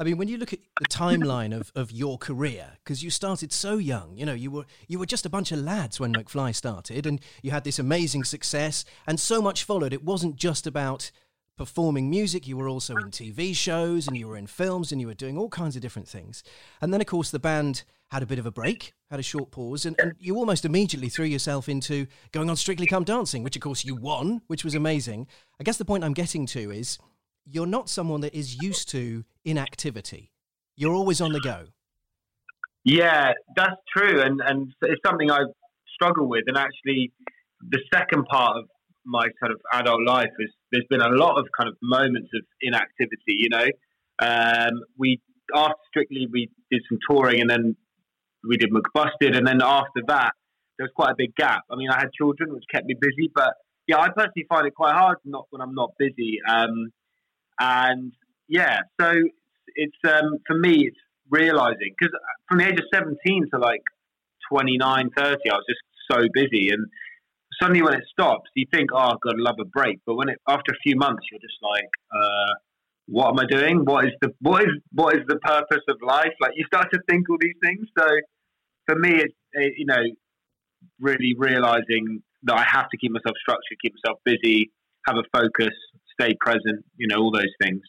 [0.00, 3.52] I mean, when you look at the timeline of, of your career, because you started
[3.52, 6.54] so young, you know, you were you were just a bunch of lads when McFly
[6.54, 9.92] started, and you had this amazing success, and so much followed.
[9.92, 11.10] It wasn't just about
[11.56, 15.08] performing music; you were also in TV shows, and you were in films, and you
[15.08, 16.42] were doing all kinds of different things.
[16.80, 19.50] And then, of course, the band had a bit of a break, had a short
[19.50, 23.56] pause, and, and you almost immediately threw yourself into going on Strictly Come Dancing, which,
[23.56, 25.26] of course, you won, which was amazing.
[25.60, 26.98] I guess the point I'm getting to is
[27.44, 30.32] you're not someone that is used to inactivity.
[30.76, 31.66] You're always on the go.
[32.84, 35.40] Yeah, that's true, and and it's something I
[35.92, 36.44] struggle with.
[36.46, 37.12] And actually,
[37.60, 38.64] the second part of
[39.04, 42.42] my sort of adult life is there's been a lot of kind of moments of
[42.62, 43.36] inactivity.
[43.36, 43.66] You know,
[44.20, 45.20] um, we
[45.54, 47.76] after Strictly we did some touring, and then
[48.46, 50.32] we did McBusted, and then after that
[50.78, 51.62] there was quite a big gap.
[51.70, 53.54] I mean, I had children, which kept me busy, but
[53.86, 56.38] yeah, I personally find it quite hard not when I'm not busy.
[56.48, 56.92] Um,
[57.58, 58.12] and
[58.48, 59.12] yeah, so
[59.74, 60.96] it's um, for me, it's
[61.30, 62.14] realizing because
[62.48, 63.82] from the age of 17 to like
[64.50, 66.70] 29, 30, I was just so busy.
[66.70, 66.86] And
[67.60, 70.00] suddenly when it stops, you think, oh, I've got to love a break.
[70.06, 72.54] But when it, after a few months, you're just like, uh,
[73.08, 73.84] what am I doing?
[73.84, 76.32] What is the, what is, what is the purpose of life?
[76.40, 77.86] Like you start to think all these things.
[77.98, 78.06] So
[78.86, 80.02] for me, it's, it, you know,
[81.00, 84.70] really realizing that I have to keep myself structured, keep myself busy,
[85.06, 85.74] have a focus,
[86.20, 87.80] stay present, you know, all those things.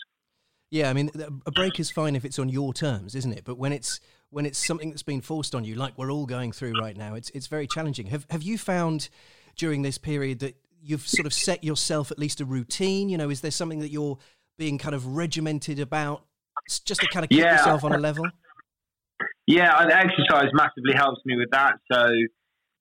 [0.72, 1.10] Yeah, I mean,
[1.46, 3.44] a break is fine if it's on your terms, isn't it?
[3.44, 6.52] But when it's when it's something that's been forced on you, like we're all going
[6.52, 8.08] through right now, it's it's very challenging.
[8.08, 9.10] Have Have you found
[9.56, 13.10] during this period that you've sort of set yourself at least a routine?
[13.10, 14.20] You know, is there something that you're
[14.60, 16.22] being kind of regimented about,
[16.86, 17.54] just to kind of keep Yeah.
[17.58, 18.26] yourself on a level?
[19.48, 21.80] Yeah, and exercise massively helps me with that.
[21.92, 22.02] So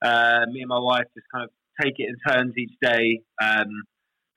[0.05, 3.21] uh, me and my wife just kind of take it in turns each day.
[3.41, 3.85] Um,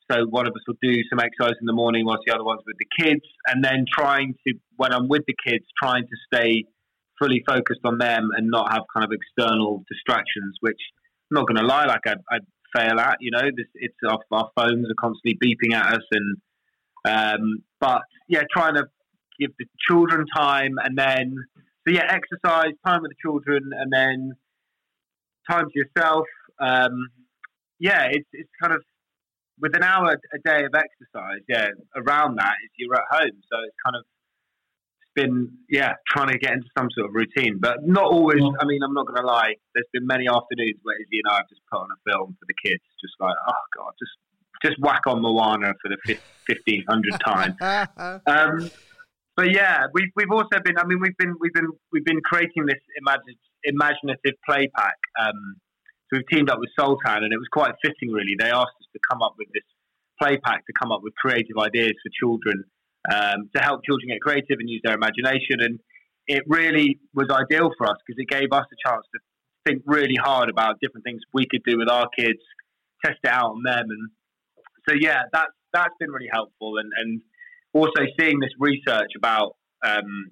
[0.09, 2.61] so one of us will do some exercise in the morning, whilst the other one's
[2.65, 6.65] with the kids, and then trying to, when I'm with the kids, trying to stay
[7.19, 10.57] fully focused on them and not have kind of external distractions.
[10.61, 10.79] Which
[11.31, 12.39] I'm not going to lie, like I, I
[12.75, 13.17] fail at.
[13.19, 16.37] You know, this, it's our, our phones are constantly beeping at us, and
[17.05, 18.85] um, but yeah, trying to
[19.39, 21.35] give the children time, and then
[21.87, 24.33] so yeah, exercise, time with the children, and then
[25.49, 26.25] time to yourself.
[26.59, 27.07] Um,
[27.79, 28.83] yeah, it's it's kind of
[29.59, 33.37] with an hour a day of exercise, yeah, around that is you're at home.
[33.51, 34.03] So it's kind of
[35.01, 38.41] it's been yeah trying to get into some sort of routine, but not always.
[38.59, 39.53] I mean, I'm not going to lie.
[39.73, 42.57] There's been many afternoons where you know I've just put on a film for the
[42.63, 44.13] kids, just like oh god, just
[44.63, 47.55] just whack on Moana for the fifteen hundred time.
[48.27, 48.71] um,
[49.35, 50.77] but yeah, we've we've also been.
[50.77, 52.81] I mean, we've been we've been we've been creating this
[53.65, 54.97] imaginative play pack.
[55.21, 55.55] Um,
[56.09, 58.35] so we've teamed up with Sultan, and it was quite fitting, really.
[58.37, 59.63] They asked us to come up with this
[60.21, 62.65] play pack to come up with creative ideas for children
[63.09, 65.59] um, to help children get creative and use their imagination.
[65.59, 65.79] And
[66.27, 69.19] it really was ideal for us because it gave us a chance to
[69.65, 72.39] think really hard about different things we could do with our kids,
[73.03, 73.85] test it out on them.
[73.89, 74.09] And
[74.91, 76.77] so, yeah, that's, that's been really helpful.
[76.77, 77.21] And, and
[77.73, 80.31] also seeing this research about, um,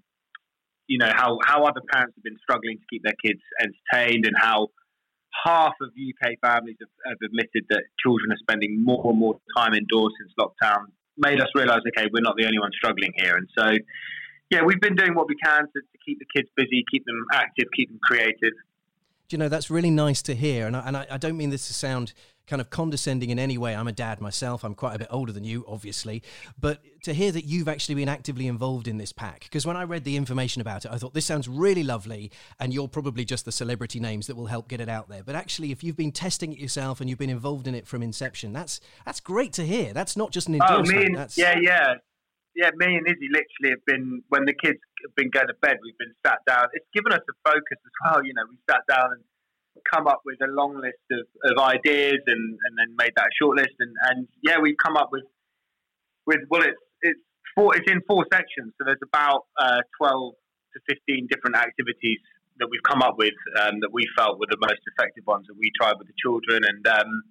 [0.87, 4.35] you know, how, how other parents have been struggling to keep their kids entertained and
[4.37, 4.67] how
[5.45, 9.73] half of UK families have, have admitted that children are spending more and more time
[9.73, 13.35] indoors since lockdown made us realise, okay, we're not the only ones struggling here.
[13.35, 13.65] And so,
[14.49, 17.25] yeah, we've been doing what we can to, to keep the kids busy, keep them
[17.33, 18.53] active, keep them creative.
[19.27, 20.65] Do you know, that's really nice to hear.
[20.65, 22.13] And I, and I, I don't mean this to sound
[22.49, 23.75] kind of condescending in any way.
[23.75, 24.63] I'm a dad myself.
[24.63, 26.23] I'm quite a bit older than you, obviously.
[26.59, 29.83] But to hear that you've actually been actively involved in this pack, because when I
[29.83, 33.45] read the information about it, I thought this sounds really lovely, and you're probably just
[33.45, 35.23] the celebrity names that will help get it out there.
[35.23, 38.01] But actually, if you've been testing it yourself and you've been involved in it from
[38.01, 39.93] inception, that's that's great to hear.
[39.93, 40.89] That's not just an endorsement.
[40.89, 41.37] Oh, me and, that's...
[41.37, 41.93] yeah, yeah.
[42.55, 45.77] Yeah, me and Izzy literally have been when the kids have been going to bed.
[45.81, 46.65] We've been sat down.
[46.73, 48.25] It's given us a focus as well.
[48.25, 49.23] You know, we sat down and
[49.91, 53.57] come up with a long list of, of ideas and, and then made that short
[53.57, 53.75] list.
[53.79, 55.23] And, and yeah, we've come up with,
[56.25, 57.19] with well, it's, it's,
[57.55, 58.73] four, it's in four sections.
[58.77, 60.33] So there's about uh, 12
[60.73, 62.19] to 15 different activities
[62.59, 65.55] that we've come up with um, that we felt were the most effective ones that
[65.57, 66.63] we tried with the children.
[66.63, 67.23] And um,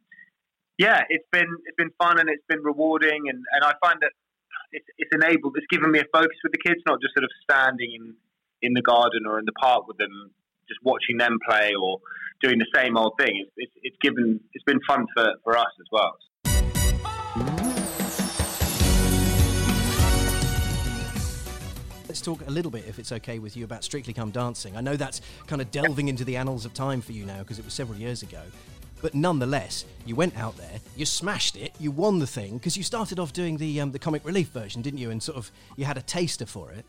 [0.79, 3.29] yeah, it's been, it's been fun and it's been rewarding.
[3.29, 4.13] And, and I find that
[4.73, 7.31] it's, it's enabled, it's given me a focus with the kids, not just sort of
[7.45, 8.15] standing in,
[8.63, 10.33] in the garden or in the park with them,
[10.69, 11.99] just watching them play or
[12.40, 13.44] doing the same old thing.
[13.44, 16.16] It's, it's, it's given it's been fun for, for us as well.
[22.09, 24.77] Let's talk a little bit, if it's okay with you, about Strictly Come Dancing.
[24.77, 27.59] I know that's kind of delving into the annals of time for you now because
[27.59, 28.40] it was several years ago.
[29.01, 32.83] But nonetheless, you went out there, you smashed it, you won the thing because you
[32.83, 35.11] started off doing the um, the comic relief version, didn't you?
[35.11, 36.85] And sort of you had a taster for it.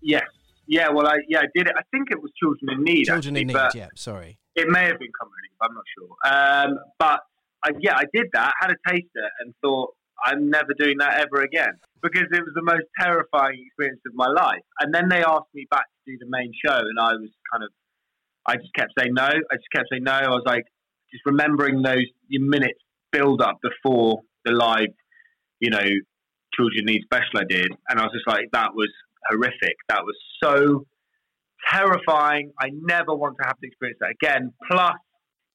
[0.00, 0.24] Yes,
[0.66, 0.88] yeah.
[0.88, 1.74] Well, I yeah I did it.
[1.76, 3.04] I think it was Children in Need.
[3.04, 3.74] Children actually, in Need.
[3.74, 4.38] Yeah, sorry.
[4.54, 5.56] It may have been relief.
[5.60, 6.10] I'm not sure.
[6.24, 7.20] Um, but
[7.64, 8.52] I, yeah, I did that.
[8.60, 12.62] Had a taster and thought I'm never doing that ever again because it was the
[12.62, 14.62] most terrifying experience of my life.
[14.80, 17.64] And then they asked me back to do the main show, and I was kind
[17.64, 17.70] of,
[18.46, 19.24] I just kept saying no.
[19.24, 20.12] I just kept saying no.
[20.12, 20.64] I was like,
[21.12, 22.78] just remembering those minutes
[23.12, 24.88] build up before the live,
[25.60, 25.84] you know,
[26.54, 28.90] children need special I did, and I was just like, that was
[29.30, 29.76] horrific.
[29.88, 30.86] That was so
[31.70, 32.52] terrifying.
[32.60, 34.52] I never want to have to experience that again.
[34.70, 34.94] Plus,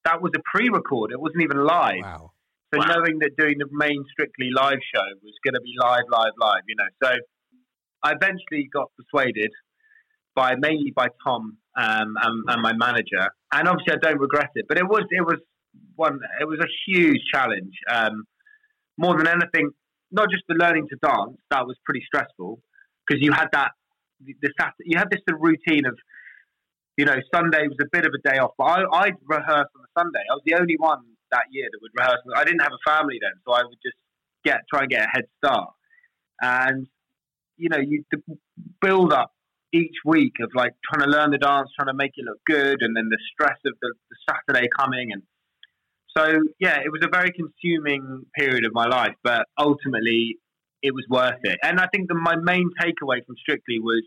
[0.05, 2.01] that was a pre-record; it wasn't even live.
[2.01, 2.31] Wow.
[2.73, 2.95] So wow.
[2.95, 6.63] knowing that doing the main Strictly live show was going to be live, live, live,
[6.67, 6.89] you know.
[7.01, 7.15] So
[8.03, 9.51] I eventually got persuaded
[10.35, 14.65] by mainly by Tom um, and, and, my manager, and obviously I don't regret it.
[14.67, 15.39] But it was it was
[15.95, 17.73] one it was a huge challenge.
[17.91, 18.25] Um,
[18.97, 19.71] more than anything,
[20.11, 22.59] not just the learning to dance that was pretty stressful
[23.05, 23.71] because you had that
[24.19, 25.97] the Saturday, you had this sort of routine of,
[26.97, 29.81] you know, Sunday was a bit of a day off, but I, I'd rehearse on
[29.83, 30.23] a Sunday.
[30.29, 30.99] I was the only one
[31.31, 32.19] that year that would rehearse.
[32.35, 33.97] I didn't have a family then, so I would just
[34.43, 35.69] get try and get a head start.
[36.41, 36.87] And
[37.57, 38.03] you know, you
[38.81, 39.31] build up
[39.73, 42.81] each week of like trying to learn the dance, trying to make it look good,
[42.81, 45.23] and then the stress of the, the Saturday coming, and
[46.15, 49.15] so yeah, it was a very consuming period of my life.
[49.23, 50.37] But ultimately,
[50.81, 51.57] it was worth it.
[51.63, 54.03] And I think that my main takeaway from Strictly was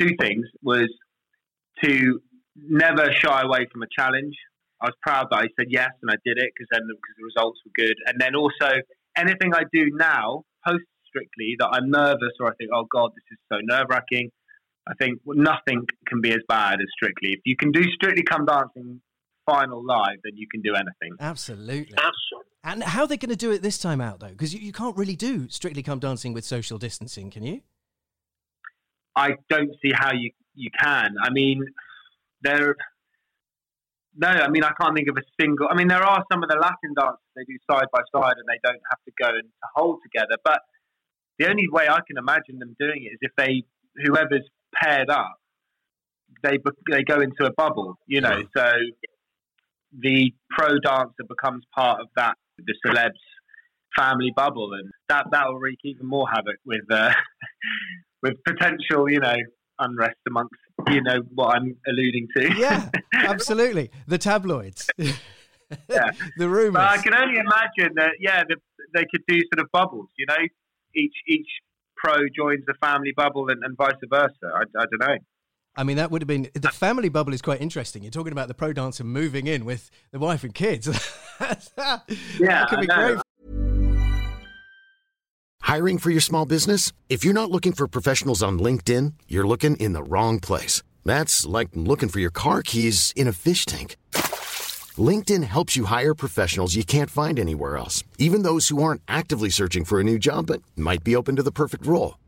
[0.00, 0.88] two things: was
[1.82, 2.20] to
[2.56, 4.34] never shy away from a challenge.
[4.80, 7.24] I was proud that I said yes and I did it because then because the
[7.24, 7.96] results were good.
[8.06, 8.80] And then also
[9.16, 13.24] anything I do now post Strictly that I'm nervous or I think, oh God, this
[13.32, 14.30] is so nerve wracking.
[14.86, 17.32] I think nothing can be as bad as Strictly.
[17.32, 19.00] If you can do Strictly Come Dancing
[19.48, 21.16] final live, then you can do anything.
[21.20, 21.94] Absolutely.
[21.96, 22.48] Absolutely.
[22.64, 24.28] And how are they going to do it this time out, though?
[24.28, 27.62] Because you, you can't really do Strictly Come Dancing with social distancing, can you?
[29.16, 31.14] I don't see how you, you can.
[31.22, 31.64] I mean,
[32.42, 32.76] there.
[34.16, 35.68] No, I mean I can't think of a single.
[35.70, 38.46] I mean, there are some of the Latin dances they do side by side, and
[38.48, 40.36] they don't have to go and to hold together.
[40.44, 40.60] But
[41.38, 43.62] the only way I can imagine them doing it is if they,
[44.04, 45.36] whoever's paired up,
[46.42, 46.58] they
[46.90, 47.94] they go into a bubble.
[48.06, 48.72] You know, so
[49.96, 53.12] the pro dancer becomes part of that the celebs
[53.96, 57.12] family bubble, and that that will wreak even more havoc with uh,
[58.22, 59.36] with potential, you know,
[59.78, 60.54] unrest amongst
[60.88, 62.54] you know what I'm alluding to.
[62.56, 63.90] Yeah, absolutely.
[64.06, 64.88] The tabloids.
[65.90, 66.12] Yeah.
[66.38, 66.80] the rumors.
[66.80, 68.56] But I can only imagine that, yeah, the,
[68.94, 70.42] they could do sort of bubbles, you know,
[70.96, 71.46] each each
[71.94, 74.32] pro joins the family bubble and, and vice versa.
[74.44, 75.16] I, I don't know.
[75.78, 78.02] I mean, that would have been the uh, family bubble is quite interesting.
[78.02, 80.88] You're talking about the pro dancer moving in with the wife and kids.
[81.80, 82.00] Yeah,
[82.40, 83.18] that could be great.
[85.60, 86.90] Hiring for your small business?
[87.08, 90.82] If you're not looking for professionals on LinkedIn, you're looking in the wrong place.
[91.04, 93.96] That's like looking for your car keys in a fish tank.
[94.96, 99.50] LinkedIn helps you hire professionals you can't find anywhere else, even those who aren't actively
[99.50, 102.18] searching for a new job but might be open to the perfect role.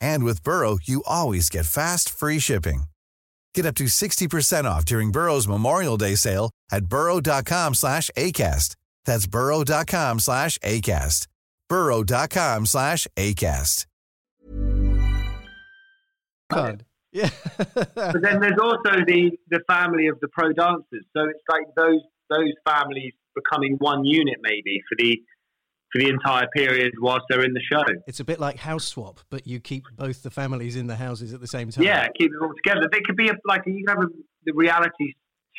[0.00, 2.84] And with Burrow, you always get fast, free shipping.
[3.54, 8.76] Get up to 60% off during Burrow's Memorial Day sale at burrow.com slash ACAST.
[9.06, 11.26] That's burrow.com slash ACAST.
[11.68, 13.86] burrow.com slash ACAST.
[16.50, 16.84] God.
[17.12, 17.30] Yeah.
[17.94, 21.04] But then there's also the the family of the pro dancers.
[21.16, 25.18] So it's like those those families becoming one unit maybe for the
[25.96, 27.82] for the entire period whilst they're in the show.
[28.06, 31.32] it's a bit like house swap, but you keep both the families in the houses
[31.32, 31.84] at the same time.
[31.84, 32.88] Yeah, keep them all together.
[32.90, 34.08] There could be a, like you can have a,
[34.44, 35.14] the reality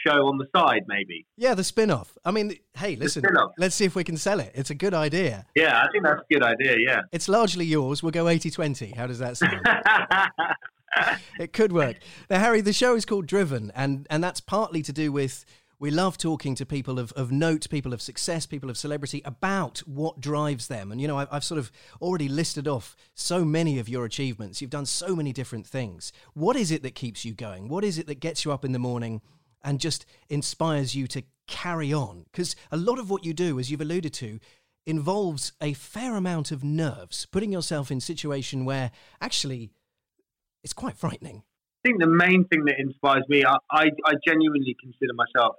[0.06, 1.26] show on the side maybe.
[1.38, 2.18] Yeah, the spin off.
[2.24, 3.24] I mean, hey, listen,
[3.58, 4.52] let's see if we can sell it.
[4.54, 5.46] It's a good idea.
[5.56, 6.78] Yeah, I think that's a good idea.
[6.80, 7.02] Yeah.
[7.12, 8.04] It's largely yours.
[8.04, 8.94] We'll go 80 20.
[8.96, 9.62] How does that sound?
[11.40, 11.98] it could work.
[12.30, 15.46] Now, Harry, the show is called Driven, and, and that's partly to do with
[15.80, 19.80] we love talking to people of, of note, people of success, people of celebrity about
[19.80, 20.92] what drives them.
[20.92, 24.60] And, you know, I've, I've sort of already listed off so many of your achievements.
[24.60, 26.12] You've done so many different things.
[26.34, 27.68] What is it that keeps you going?
[27.68, 29.22] What is it that gets you up in the morning
[29.64, 32.26] and just inspires you to carry on?
[32.32, 34.40] Because a lot of what you do, as you've alluded to,
[34.88, 38.90] involves a fair amount of nerves, putting yourself in situation where
[39.22, 39.70] actually
[40.64, 41.44] it's quite frightening.
[41.86, 45.56] I think the main thing that inspires me, I, I, I genuinely consider myself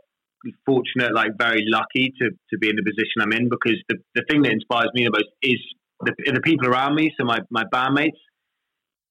[0.64, 4.22] fortunate, like very lucky to, to be in the position I'm in because the, the
[4.31, 5.59] thing that inspires me the most is
[6.01, 7.12] the, the people around me.
[7.18, 8.18] So my, my bandmates,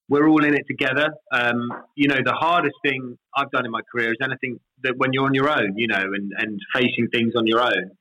[0.10, 1.10] we're all in it together.
[1.34, 5.12] Um, you know, the hardest thing I've done in my career is anything that when
[5.12, 7.92] you're on your own, you know, and, and facing things on your own.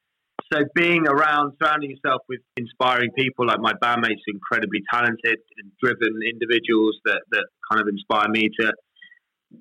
[0.53, 6.21] So being around, surrounding yourself with inspiring people like my bandmates, incredibly talented and driven
[6.23, 8.73] individuals that, that kind of inspire me to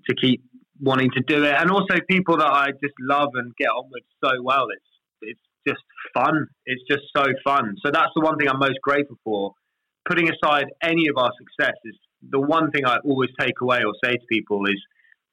[0.08, 0.44] to keep
[0.80, 4.04] wanting to do it, and also people that I just love and get on with
[4.24, 4.68] so well.
[4.70, 4.86] It's
[5.22, 5.84] it's just
[6.14, 6.48] fun.
[6.66, 7.76] It's just so fun.
[7.84, 9.54] So that's the one thing I'm most grateful for.
[10.08, 11.96] Putting aside any of our success is
[12.30, 14.80] the one thing I always take away or say to people is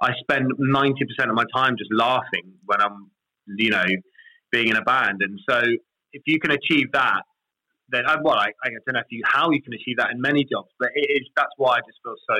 [0.00, 3.10] I spend 90% of my time just laughing when I'm,
[3.46, 3.84] you know,
[4.50, 5.20] being in a band.
[5.20, 5.60] And so
[6.12, 7.22] if you can achieve that,
[7.88, 10.20] then uh, well, I, I don't know if you how you can achieve that in
[10.20, 12.36] many jobs, but it is that's why I just feel so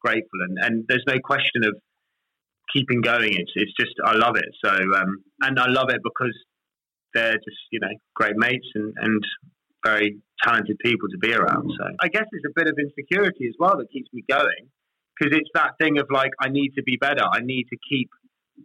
[0.00, 0.40] grateful.
[0.48, 1.76] And, and there's no question of
[2.74, 3.32] keeping going.
[3.32, 4.50] It's it's just I love it.
[4.64, 6.36] So um, and I love it because
[7.14, 9.22] they're just you know great mates and and
[9.84, 11.70] very talented people to be around.
[11.78, 14.68] So I guess it's a bit of insecurity as well that keeps me going
[15.18, 17.24] because it's that thing of like I need to be better.
[17.24, 18.10] I need to keep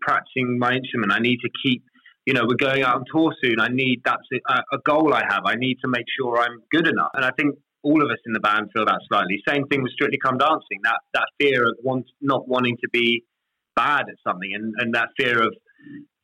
[0.02, 1.12] practicing my instrument.
[1.14, 1.84] I need to keep
[2.26, 3.60] you know, we're going out on tour soon.
[3.60, 5.42] I need that's a, a goal I have.
[5.46, 7.10] I need to make sure I'm good enough.
[7.16, 9.42] And I think all of us in the band feel that slightly.
[9.48, 10.80] Same thing with Strictly Come Dancing.
[10.84, 13.24] That that fear of want, not wanting to be
[13.80, 15.54] bad at something, and, and that fear of,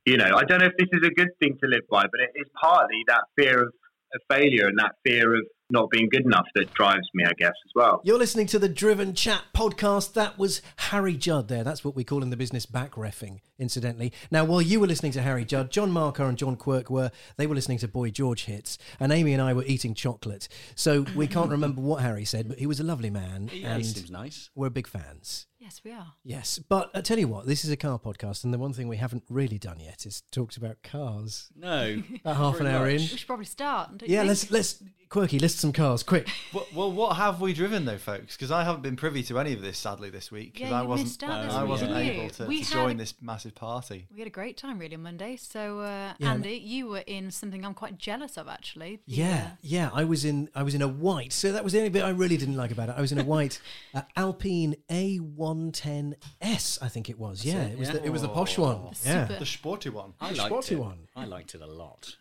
[0.05, 2.19] you know, I don't know if this is a good thing to live by, but
[2.25, 3.69] it is partly that fear of,
[4.13, 7.47] of failure and that fear of not being good enough that drives me, I guess,
[7.49, 8.01] as well.
[8.03, 10.13] You're listening to the Driven Chat podcast.
[10.13, 11.63] That was Harry Judd there.
[11.63, 14.13] That's what we call in the business back refing, incidentally.
[14.29, 17.47] Now, while you were listening to Harry Judd, John Marcar and John Quirk were, they
[17.47, 20.47] were listening to Boy George hits, and Amy and I were eating chocolate.
[20.75, 23.49] So we can't remember what Harry said, but he was a lovely man.
[23.51, 24.51] Yeah, and he seems nice.
[24.53, 25.47] We're big fans.
[25.59, 26.13] Yes, we are.
[26.23, 28.87] Yes, but I tell you what, this is a car podcast, and the one thing
[28.87, 31.49] we haven't really done yet is talked about cars.
[31.55, 32.91] No, about half an hour much.
[32.91, 34.03] in, we should probably start.
[34.05, 36.27] yeah, let's let's quirky list some cars quick.
[36.53, 38.35] well, well, what have we driven though, folks?
[38.35, 40.83] Because I haven't been privy to any of this sadly this week because yeah, I
[40.83, 44.07] wasn't uh, I wasn't able to, to join a, this massive party.
[44.11, 45.37] We had a great time really on Monday.
[45.37, 48.99] So uh, yeah, Andy, you were in something I'm quite jealous of actually.
[49.05, 51.31] Yeah, uh, yeah, I was in I was in a white.
[51.31, 52.95] So that was the only bit I really didn't like about it.
[52.97, 53.61] I was in a white
[53.93, 57.45] uh, Alpine A1 110S, I think it was.
[57.45, 57.89] Yeah, it, it was.
[57.91, 58.79] The, it was the posh one.
[59.05, 59.39] Yeah, super.
[59.39, 60.13] the sporty one.
[60.19, 60.79] I the liked sporty it.
[60.79, 61.07] one.
[61.15, 62.15] I liked it a lot.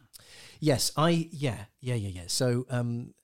[0.61, 2.25] Yes, I yeah yeah yeah yeah.
[2.27, 3.15] So um,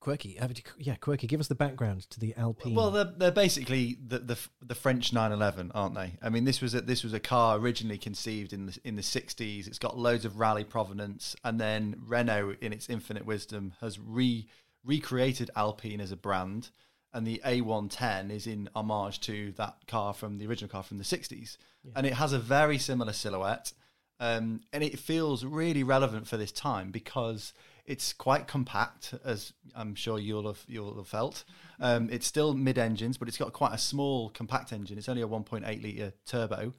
[0.00, 0.38] quirky,
[0.78, 1.26] yeah, quirky.
[1.26, 2.74] Give us the background to the Alpine.
[2.74, 6.14] Well, they're, they're basically the, the, the French 911, aren't they?
[6.22, 9.02] I mean, this was a, this was a car originally conceived in the in the
[9.02, 9.66] 60s.
[9.66, 14.46] It's got loads of rally provenance, and then Renault, in its infinite wisdom, has re
[14.84, 16.70] recreated Alpine as a brand
[17.12, 21.04] and the A110 is in homage to that car from the original car from the
[21.04, 21.56] 60s,
[21.96, 23.72] and it has a very similar silhouette,
[24.20, 27.52] um, and it feels really relevant for this time because
[27.88, 31.44] it's quite compact, as I'm sure you'll have you'll have felt.
[31.80, 34.98] Um, it's still mid engines, but it's got quite a small compact engine.
[34.98, 36.74] It's only a 1.8 liter turbo,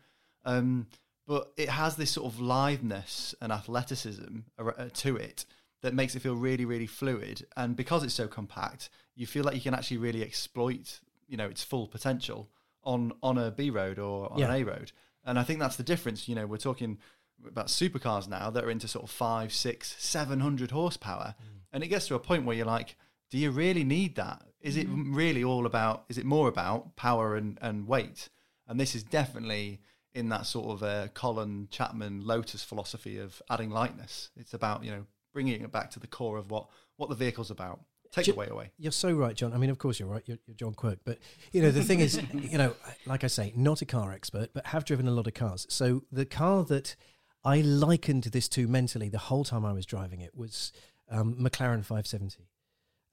[0.46, 0.86] um,
[1.28, 5.46] but it has this sort of liveness and athleticism uh, to it
[5.82, 7.44] that makes it feel really really fluid.
[7.58, 8.90] And because it's so compact,
[9.20, 12.50] you feel like you can actually really exploit you know its full potential
[12.84, 14.48] on on a B road or on Yeah.
[14.54, 14.92] an A road.
[15.26, 16.28] And I think that's the difference.
[16.30, 16.98] You know, we're talking
[17.46, 21.36] about supercars now that are into sort of five, six, seven hundred horsepower,
[21.72, 22.96] and it gets to a point where you're like,
[23.30, 24.42] do you really need that?
[24.62, 26.06] Is it really all about?
[26.10, 28.30] Is it more about power and, and weight?
[28.68, 29.82] And this is definitely
[30.14, 34.32] in that sort of uh, Colin Chapman Lotus philosophy of adding lightness.
[34.36, 36.68] It's about you know bringing it back to the core of what
[36.98, 37.82] what the vehicle's about.
[38.12, 38.72] Take Ju- the weight away.
[38.78, 39.54] You're so right, John.
[39.54, 40.24] I mean, of course you're right.
[40.26, 41.20] You're, you're John Quirk, but
[41.52, 42.74] you know the thing is, you know,
[43.06, 45.68] like I say, not a car expert, but have driven a lot of cars.
[45.70, 46.96] So the car that
[47.44, 50.72] I likened this to mentally the whole time I was driving it was
[51.10, 52.50] um, McLaren 570.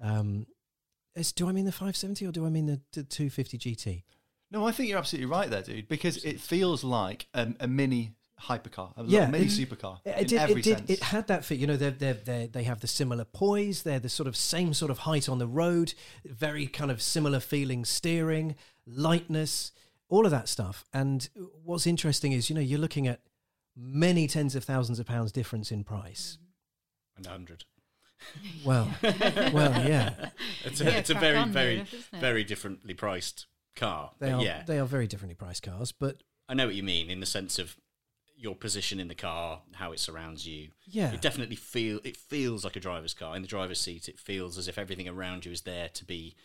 [0.01, 0.47] Um,
[1.15, 4.03] is, do I mean the 570 or do I mean the, the 250 GT?
[4.51, 5.89] No, I think you're absolutely right there, dude.
[5.89, 10.19] Because it feels like a, a mini hypercar, a Yeah, little mini it- supercar It,
[10.19, 10.91] in did, every it did.
[10.91, 11.59] It had that fit.
[11.59, 13.83] You know, they're, they're, they're, they have the similar poise.
[13.83, 15.95] They're the sort of same sort of height on the road.
[16.25, 18.57] Very kind of similar feeling steering,
[18.87, 19.73] lightness,
[20.09, 20.85] all of that stuff.
[20.93, 21.29] And
[21.65, 23.21] what's interesting is, you know, you're looking at
[23.77, 26.39] many tens of thousands of pounds difference in price.
[27.17, 27.65] And 100.
[28.65, 30.31] Well, well, yeah,
[30.65, 31.87] It's a, Yeah, it's a very, on, very, really,
[32.21, 34.13] very differently priced car.
[34.19, 34.43] they are.
[34.43, 37.27] yeah, They are very differently priced cars, but I know what you mean in the
[37.27, 37.77] sense of
[38.37, 40.69] your position in the car, how it surrounds you.
[40.85, 43.35] yeah, It definitely feel it feels like a driver's car.
[43.35, 46.37] In the driver's seat, it feels as if everything around you is there to be.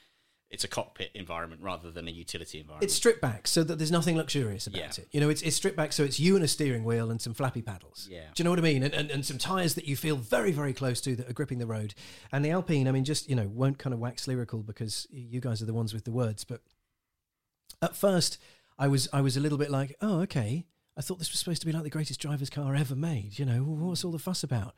[0.49, 2.83] It's a cockpit environment rather than a utility environment.
[2.83, 5.03] It's stripped back so that there's nothing luxurious about Yeah.
[5.03, 5.07] it.
[5.11, 7.33] You know, it's, it's stripped back so it's you and a steering wheel and some
[7.33, 8.09] flappy paddles.
[8.11, 8.23] Yeah.
[8.35, 8.83] Do you know what I mean?
[8.83, 11.59] And, and, and some tyres that you feel very, very close to that are gripping
[11.59, 11.93] the road.
[12.33, 15.39] And the Alpine, I mean, just, you know, won't kind of wax lyrical because you
[15.39, 16.43] guys are the ones with the words.
[16.43, 16.59] But
[17.81, 18.37] at first,
[18.77, 20.65] I was, I was a little bit like, oh, okay.
[20.97, 23.39] I thought this was supposed to be like the greatest driver's car ever made.
[23.39, 24.73] You know, what's all the fuss about?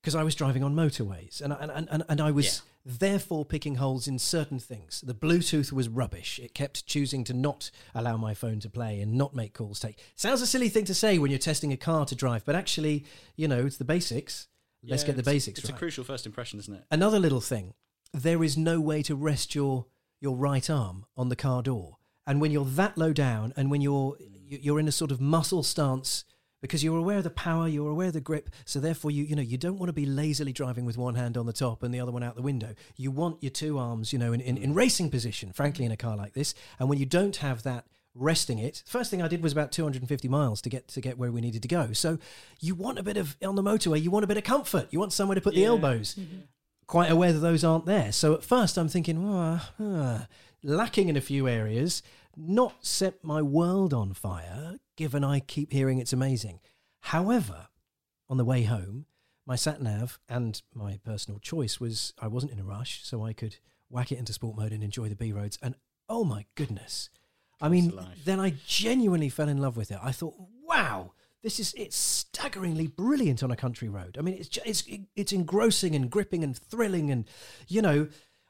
[0.00, 3.74] Because I was driving on motorways and, I- and, and, and I was therefore picking
[3.74, 5.00] holes in certain things.
[5.04, 6.38] The Bluetooth was rubbish.
[6.38, 9.80] It kept choosing to not allow my phone to play and not make calls.
[9.80, 12.54] Take sounds a silly thing to say when you're testing a car to drive, but
[12.54, 13.04] actually,
[13.36, 14.46] you know, it's the basics.
[14.84, 15.74] Let's get the basics It's right.
[15.76, 16.84] a crucial first impression, isn't it?
[16.90, 17.74] Another little thing:
[18.14, 19.86] there is no way to rest your
[20.20, 21.96] your right arm on the car door,
[22.28, 25.20] and when you're that low down, and when you're you- you're in a sort of
[25.20, 26.24] muscle stance.
[26.60, 29.36] Because you're aware of the power, you're aware of the grip, so therefore you you
[29.36, 31.94] know you don't want to be lazily driving with one hand on the top and
[31.94, 32.74] the other one out the window.
[32.96, 35.96] You want your two arms, you know, in, in, in racing position, frankly, in a
[35.96, 36.54] car like this.
[36.80, 40.26] And when you don't have that resting it, first thing I did was about 250
[40.26, 41.92] miles to get to get where we needed to go.
[41.92, 42.18] So
[42.58, 44.98] you want a bit of on the motorway, you want a bit of comfort, you
[44.98, 45.68] want somewhere to put the Yeah.
[45.68, 46.16] elbows
[46.88, 48.10] quite aware that those aren't there.
[48.10, 50.26] So at first I'm thinking, oh, ah,
[50.64, 52.02] lacking in a few areas,
[52.38, 56.60] not set my world on fire, given I keep hearing it's amazing.
[57.00, 57.68] However,
[58.28, 59.06] on the way home,
[59.46, 63.32] my sat nav and my personal choice was I wasn't in a rush, so I
[63.32, 63.56] could
[63.90, 65.58] whack it into sport mode and enjoy the B roads.
[65.62, 65.74] And
[66.08, 67.10] oh my goodness.
[67.60, 67.92] I mean,
[68.24, 69.98] then I genuinely fell in love with it.
[70.00, 71.12] I thought, wow,
[71.42, 74.16] this is it's staggeringly brilliant on a country road.
[74.18, 74.84] I mean, it's ju- it's
[75.16, 77.24] it's engrossing and gripping and thrilling, and
[77.66, 78.08] you know,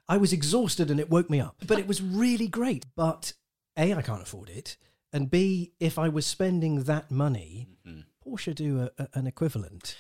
[0.09, 1.57] I was exhausted and it woke me up.
[1.67, 2.87] But it was really great.
[2.97, 3.33] But
[3.79, 4.77] a, I can't afford it,
[5.13, 8.01] and b, if I was spending that money, Mm-hmm.
[8.31, 9.97] Porsche do a, a, an equivalent.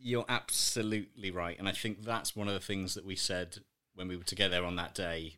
[0.00, 3.58] You're absolutely right, and I think that's one of the things that we said
[3.94, 5.36] when we were together on that day,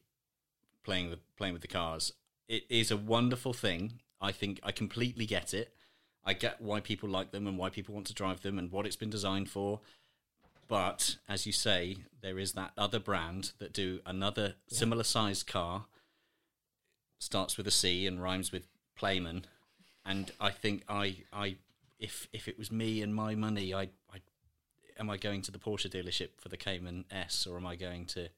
[0.84, 2.12] playing with playing with the cars.
[2.48, 4.00] it is a wonderful thing.
[4.20, 5.74] I think I completely get it.
[6.24, 8.86] I get why people like them and why people want to drive them and what
[8.86, 9.80] it's been designed for.
[10.66, 15.84] But as you say, there is that other brand that do another similar sized car,
[17.24, 18.66] starts with a C and rhymes with
[18.96, 19.44] Playman,
[20.04, 21.56] and I think I I
[21.98, 24.20] if if it was me and my money, I I
[24.98, 28.06] am I going to the Porsche dealership for the Cayman S or am I going
[28.06, 28.28] to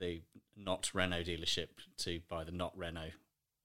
[0.00, 0.22] the
[0.56, 3.12] not Renault dealership to buy the not Renault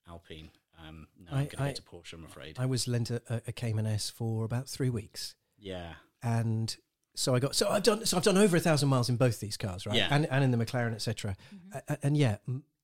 [0.08, 0.50] Alpine?
[0.86, 2.14] Um, no, I, am going to go to Porsche.
[2.14, 2.58] I'm afraid.
[2.60, 5.36] I was lent a, a Cayman S for about three weeks.
[5.58, 6.76] Yeah, and
[7.16, 9.40] so I got so I've done so I've done over a thousand miles in both
[9.40, 9.96] these cars, right?
[9.96, 10.08] Yeah.
[10.12, 11.36] and and in the McLaren, etc.
[11.54, 11.78] Mm-hmm.
[11.88, 12.38] Uh, and yeah,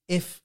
[0.07, 0.41] if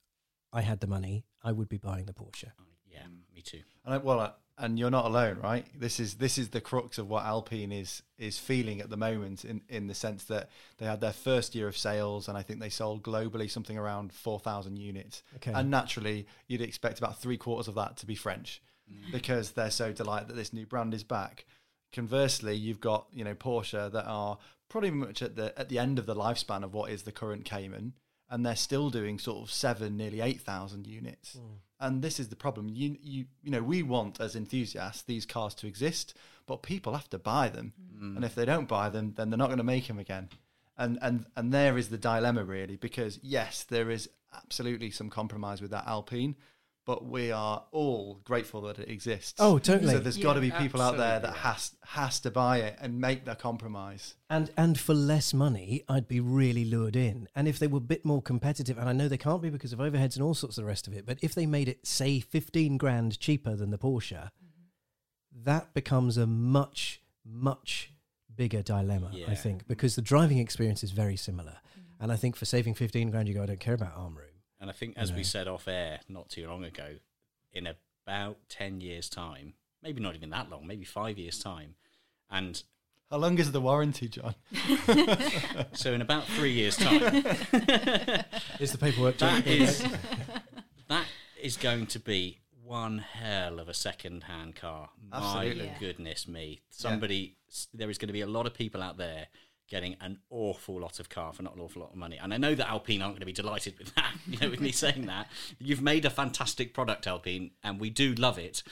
[0.54, 2.52] I had the money, I would be buying the Porsche.
[2.60, 3.60] Oh, yeah, me too.
[3.84, 5.66] And I, well, I, and you're not alone, right?
[5.76, 9.44] This is this is the crux of what Alpine is is feeling at the moment,
[9.44, 10.48] in in the sense that
[10.78, 14.12] they had their first year of sales, and I think they sold globally something around
[14.12, 15.22] four thousand units.
[15.36, 15.52] Okay.
[15.52, 19.10] And naturally, you'd expect about three quarters of that to be French, mm.
[19.10, 21.46] because they're so delighted that this new brand is back.
[21.92, 24.38] Conversely, you've got you know Porsche that are
[24.68, 27.44] pretty much at the at the end of the lifespan of what is the current
[27.44, 27.94] Cayman,
[28.30, 31.36] and they're still doing sort of seven, nearly eight thousand units.
[31.36, 32.68] Mm and this is the problem.
[32.68, 36.16] You you you know we want as enthusiasts these cars to exist,
[36.46, 38.16] but people have to buy them, mm.
[38.16, 40.30] and if they don't buy them, then they're not going to make them again.
[40.76, 45.60] And and and there is the dilemma really, because yes, there is absolutely some compromise
[45.60, 46.36] with that Alpine,
[46.86, 49.34] but we are all grateful that it exists.
[49.38, 49.94] Oh, totally.
[49.94, 52.76] So there's yeah, got to be people out there that has has to buy it
[52.80, 54.14] and make that compromise.
[54.28, 57.28] And and for less money, I'd be really lured in.
[57.34, 59.72] And if they were a bit more competitive, and I know they can't be because
[59.72, 61.86] of overheads and all sorts of the rest of it, but if they made it
[61.86, 65.44] say 15 grand cheaper than the Porsche, mm-hmm.
[65.44, 67.92] that becomes a much much
[68.36, 69.30] bigger dilemma, yeah.
[69.30, 71.52] I think, because the driving experience is very similar.
[71.52, 72.02] Mm-hmm.
[72.02, 74.33] And I think for saving 15 grand, you go, I don't care about arm room.
[74.60, 76.96] And I think, as we said off air not too long ago,
[77.52, 81.74] in about 10 years' time, maybe not even that long, maybe five years' time,
[82.30, 82.62] and
[83.10, 84.34] how long is the warranty, John?
[85.72, 87.02] so in about three years' time,
[88.58, 89.84] is the paperwork that is
[90.88, 91.06] that
[91.40, 94.88] is going to be one hell of a second-hand car.
[95.12, 95.62] Absolutely.
[95.62, 95.78] My yeah.
[95.78, 96.62] goodness me!
[96.70, 97.64] Somebody, yeah.
[97.74, 99.28] there is going to be a lot of people out there
[99.68, 102.18] getting an awful lot of car for not an awful lot of money.
[102.20, 104.60] And I know that Alpine aren't going to be delighted with that, you know, with
[104.60, 105.28] me saying that.
[105.58, 108.62] You've made a fantastic product, Alpine, and we do love it.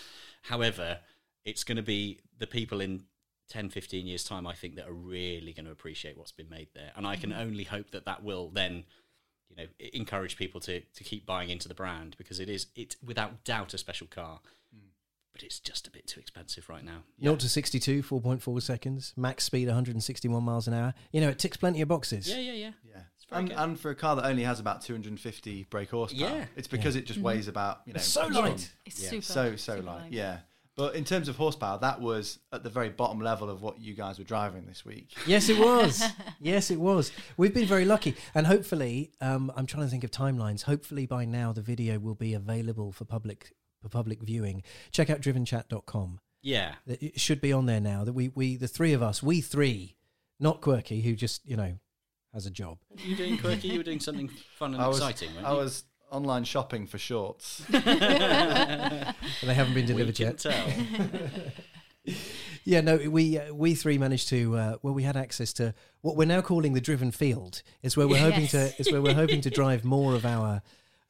[0.43, 1.01] However,
[1.45, 3.05] it's going to be the people in
[3.49, 6.69] 10, 15 years' time, I think, that are really going to appreciate what's been made
[6.75, 6.93] there.
[6.97, 7.41] And I can mm-hmm.
[7.41, 8.85] only hope that that will then,
[9.49, 12.97] you know, encourage people to, to keep buying into the brand because it is, it
[13.05, 14.41] without doubt, a special car
[15.43, 17.03] but it's just a bit too expensive right now.
[17.21, 20.95] 0 to 62, 4.4 seconds, max speed 161 miles an hour.
[21.11, 22.29] You know, it ticks plenty of boxes.
[22.29, 22.71] Yeah, yeah, yeah.
[22.89, 23.01] Yeah.
[23.33, 26.45] And, and, for a car that only has about 250 brake horsepower, yeah.
[26.55, 27.01] it's because yeah.
[27.01, 27.29] it just mm-hmm.
[27.29, 28.71] weighs about, you know, it's so light.
[28.85, 29.11] It's yeah.
[29.11, 29.23] super.
[29.23, 30.03] So, so super light.
[30.03, 30.13] light.
[30.13, 30.39] Yeah.
[30.77, 33.95] But in terms of horsepower, that was at the very bottom level of what you
[33.95, 35.13] guys were driving this week.
[35.27, 36.05] Yes, it was.
[36.41, 37.11] yes, it was.
[37.37, 38.15] We've been very lucky.
[38.35, 40.63] And hopefully, um, I'm trying to think of timelines.
[40.63, 45.21] Hopefully, by now, the video will be available for public for public viewing, check out
[45.21, 46.21] drivenchat.com.
[46.41, 46.75] Yeah.
[46.87, 49.97] It should be on there now that we, we the three of us, we three,
[50.41, 51.79] not Quirky, who just, you know,
[52.33, 52.79] has a job.
[52.97, 53.69] You doing Quirky?
[53.69, 57.63] You were doing something fun and I was, exciting, I was online shopping for shorts.
[57.73, 57.85] and
[59.43, 60.39] they haven't been delivered we yet.
[60.39, 60.67] tell.
[62.65, 66.17] yeah, no, we uh, we three managed to uh, well, we had access to what
[66.17, 67.63] we're now calling the driven field.
[67.83, 68.31] Is where we're yes.
[68.31, 70.63] hoping to is where we're hoping to drive more of our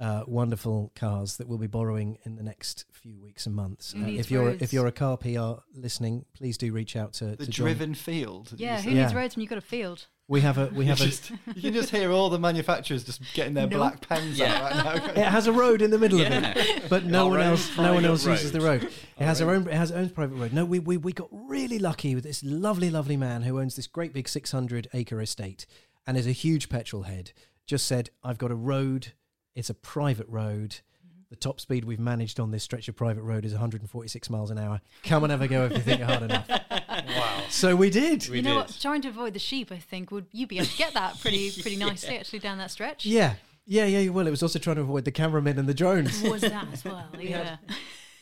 [0.02, 3.94] uh, wonderful cars that we'll be borrowing in the next few weeks and months.
[3.96, 7.46] Uh, if you're if you're a car PR listening, please do reach out to the
[7.46, 8.52] to driven field.
[8.56, 10.08] Yeah, who needs roads when you've got a field?
[10.26, 11.08] We have a we have you a.
[11.08, 13.78] Just, you can just hear all the manufacturers just getting their nope.
[13.78, 14.54] black pens yeah.
[14.54, 15.12] out right now.
[15.22, 16.50] it has a road in the middle yeah.
[16.50, 18.32] of it, but no one else no one else road.
[18.32, 18.82] uses the road.
[18.82, 20.52] It has our own it has its own private road.
[20.52, 23.86] No, we, we we got really lucky with this lovely lovely man who owns this
[23.86, 25.64] great big 600 acre estate
[26.08, 27.30] and is a huge petrol head.
[27.64, 29.12] Just said, I've got a road
[29.54, 30.70] it's a private road.
[30.70, 31.22] Mm-hmm.
[31.30, 34.58] The top speed we've managed on this stretch of private road is 146 miles an
[34.58, 34.80] hour.
[35.04, 36.48] Come and have a go if you think you're hard enough.
[36.92, 37.42] Wow.
[37.48, 38.28] So we did.
[38.28, 38.56] We you know did.
[38.56, 38.78] what?
[38.80, 41.50] Trying to avoid the sheep, I think, would you be able to get that pretty
[41.50, 42.20] pretty nicely yeah.
[42.20, 43.06] actually down that stretch?
[43.06, 43.34] Yeah.
[43.66, 44.26] Yeah, yeah, you will.
[44.26, 46.22] It was also trying to avoid the cameramen and the drones.
[46.22, 47.08] Was that as well?
[47.18, 47.56] Yeah.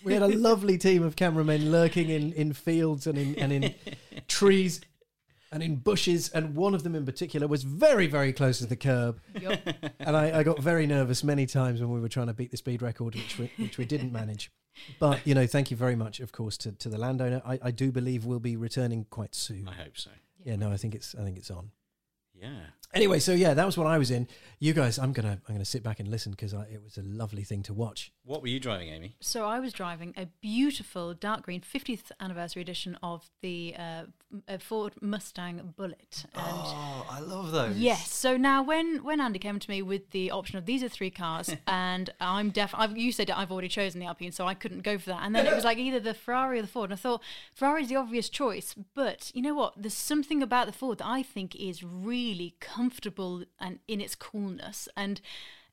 [0.05, 3.74] we had a lovely team of cameramen lurking in, in fields and in and in
[4.28, 4.81] trees
[5.53, 8.77] and in bushes, and one of them in particular was very, very close to the
[8.77, 9.21] curb.
[9.41, 9.77] Yep.
[10.01, 12.57] And I, I, got very nervous many times when we were trying to beat the
[12.57, 14.51] speed record, which we, which we didn't manage.
[14.99, 17.43] But you know, thank you very much, of course, to, to the landowner.
[17.45, 19.69] I, I do believe we'll be returning quite soon.
[19.69, 20.11] I hope so.
[20.43, 21.71] Yeah, no, I think it's I think it's on.
[22.41, 22.49] Yeah.
[22.93, 24.26] Anyway, so yeah, that was what I was in.
[24.59, 27.45] You guys, I'm gonna I'm gonna sit back and listen because it was a lovely
[27.45, 28.12] thing to watch.
[28.24, 29.14] What were you driving, Amy?
[29.20, 34.03] So I was driving a beautiful dark green 50th anniversary edition of the uh,
[34.49, 36.26] uh, Ford Mustang Bullitt.
[36.34, 37.76] And Oh, I love those.
[37.76, 38.12] Yes.
[38.12, 41.11] So now, when when Andy came to me with the option of these are three
[41.11, 44.82] cars, and I'm def, I've, you said I've already chosen the Alpine, so I couldn't
[44.82, 45.22] go for that.
[45.22, 47.22] And then it was like either the Ferrari or the Ford, and I thought
[47.55, 48.74] Ferrari's the obvious choice.
[48.95, 49.74] But you know what?
[49.76, 52.30] There's something about the Ford that I think is really
[52.61, 54.89] comfortable and in its coolness.
[54.97, 55.20] And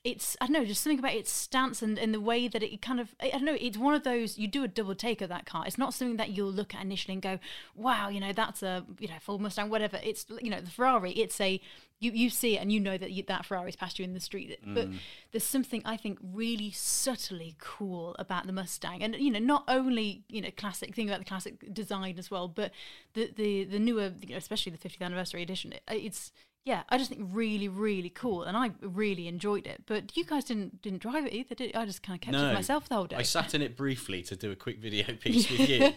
[0.07, 2.81] it's I don't know, just something about its stance and, and the way that it
[2.81, 5.27] kind of I don't know, it's one of those you do a double take of
[5.27, 5.65] that car.
[5.67, 7.39] It's not something that you'll look at initially and go,
[7.75, 9.99] Wow, you know, that's a you know, Ford Mustang, whatever.
[10.01, 11.59] It's you know, the Ferrari, it's a
[11.99, 14.19] you, you see it and you know that you, that Ferrari's passed you in the
[14.21, 14.57] street.
[14.65, 14.97] But mm.
[15.31, 20.23] there's something I think really subtly cool about the Mustang, and you know, not only
[20.29, 22.71] you know classic thing about the classic design as well, but
[23.13, 25.73] the the the newer, you know, especially the 50th anniversary edition.
[25.73, 26.31] It, it's
[26.67, 29.83] yeah, I just think really, really cool, and I really enjoyed it.
[29.85, 31.79] But you guys didn't didn't drive it either, did you?
[31.79, 32.49] I just kind of kept it No.
[32.49, 33.15] to myself the whole day.
[33.15, 35.93] I sat in it briefly to do a quick video piece with you,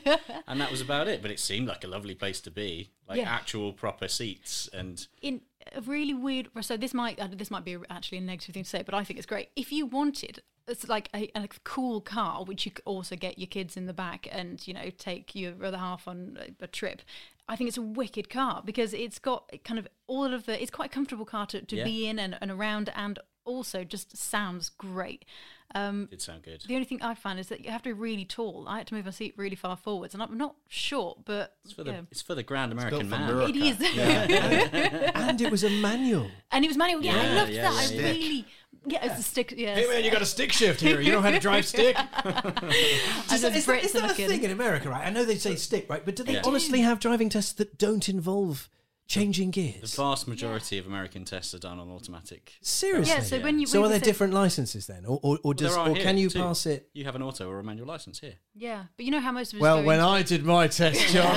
[0.47, 1.23] and that was about it.
[1.23, 3.29] But it seemed like a lovely place to be, like Yeah.
[3.35, 5.41] actual proper seats and in
[5.75, 6.49] a really weird.
[6.61, 9.03] So this might uh, this might be actually a negative thing to say, but I
[9.03, 9.49] think it's great.
[9.57, 13.49] If you wanted, it's like a, a cool car, which you could also get your
[13.49, 17.03] kids in the back and you know take your other half on a, a trip.
[17.51, 20.61] I think it's a wicked car because it's got kind of all of the.
[20.63, 21.85] It's quite a comfortable car to, to Yeah.
[21.85, 23.19] be in and, and around, and
[23.51, 25.25] also just sounds great.
[25.73, 26.63] Um, did sound good.
[26.67, 28.65] the only thing I found is that you have to be really tall.
[28.67, 31.73] I had to move my seat really far forwards, and I'm not short, but It's
[31.73, 32.01] for the yeah.
[32.11, 33.33] it's for the grand American built man.
[33.33, 33.77] Mura- it is.
[35.15, 36.29] and it was a manual.
[36.51, 37.05] And it was manual.
[37.05, 37.91] Yeah, I loved yeah, that.
[37.93, 38.11] yeah, I yeah.
[38.11, 38.47] really,
[38.87, 39.55] yeah, it's a stick.
[39.57, 41.01] Yeah, Hey man, you got a stick shift here.
[41.01, 41.95] You know how to drive stick.
[42.25, 45.07] I Is know that, is that, is that a thing in America, right?
[45.07, 46.05] I know they say stick, right?
[46.05, 46.43] But do they Yeah.
[46.45, 48.69] honestly have driving tests that don't involve
[49.11, 49.95] changing gears.
[49.95, 52.53] The vast majority of American tests are done on automatic.
[52.63, 53.13] Seriously?
[53.13, 55.81] Yeah, so when you So are there different licenses then, or or, or does There
[55.81, 56.39] are or can you too.
[56.39, 56.89] pass it?
[56.95, 58.35] You have an auto or a manual license here.
[58.55, 59.63] Yeah, but you know how most of us.
[59.63, 61.37] Well, go when into I did my test, John,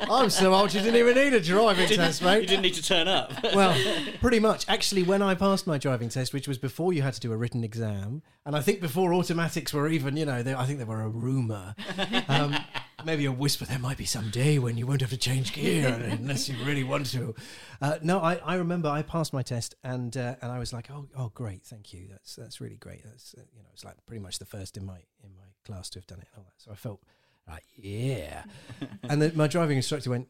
[0.10, 2.42] I'm so old you didn't even need a driving test, mate.
[2.42, 3.32] You didn't need to turn up.
[3.54, 3.76] Well,
[4.20, 4.68] pretty much.
[4.68, 7.36] Actually, when I passed my driving test, which was before you had to do a
[7.36, 10.84] written exam, and I think before automatics were even, you know, they, I think they
[10.84, 11.76] were a rumor.
[12.28, 12.56] Um,
[13.04, 15.88] maybe a whisper there might be some day when you won't have to change gear
[16.10, 17.34] unless you really want to.
[17.80, 20.90] Uh, no, I, I remember I passed my test and uh, and I was like,
[20.90, 22.08] oh oh great, thank you.
[22.10, 23.04] That's that's really great.
[23.04, 25.90] That's uh, you know, it's like pretty much the first in my in my class
[25.90, 26.62] to have done it and all that.
[26.62, 27.00] So I felt
[27.48, 28.44] like yeah.
[29.04, 30.28] and then my driving instructor went,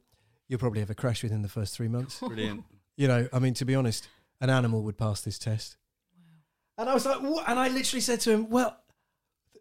[0.48, 2.64] "You'll probably have a crash within the first three months." Brilliant.
[2.94, 4.06] You know, I mean, to be honest,
[4.42, 5.78] an animal would pass this test.
[6.78, 7.48] And I was like, what?
[7.48, 8.76] And I literally said to him, well,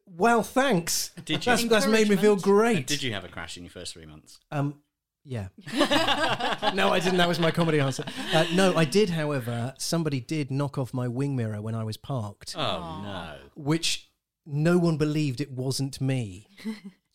[0.05, 1.11] well, thanks.
[1.25, 1.51] Did you?
[1.51, 2.87] That's, that's made me feel great.
[2.87, 4.39] Did you have a crash in your first three months?
[4.51, 4.75] Um,
[5.23, 5.47] yeah.
[6.73, 7.17] no, I didn't.
[7.17, 8.03] That was my comedy answer.
[8.33, 11.97] Uh, no, I did, however, somebody did knock off my wing mirror when I was
[11.97, 13.35] parked, Oh no.
[13.55, 14.09] which
[14.45, 16.47] no one believed it wasn't me.
[16.63, 16.71] Do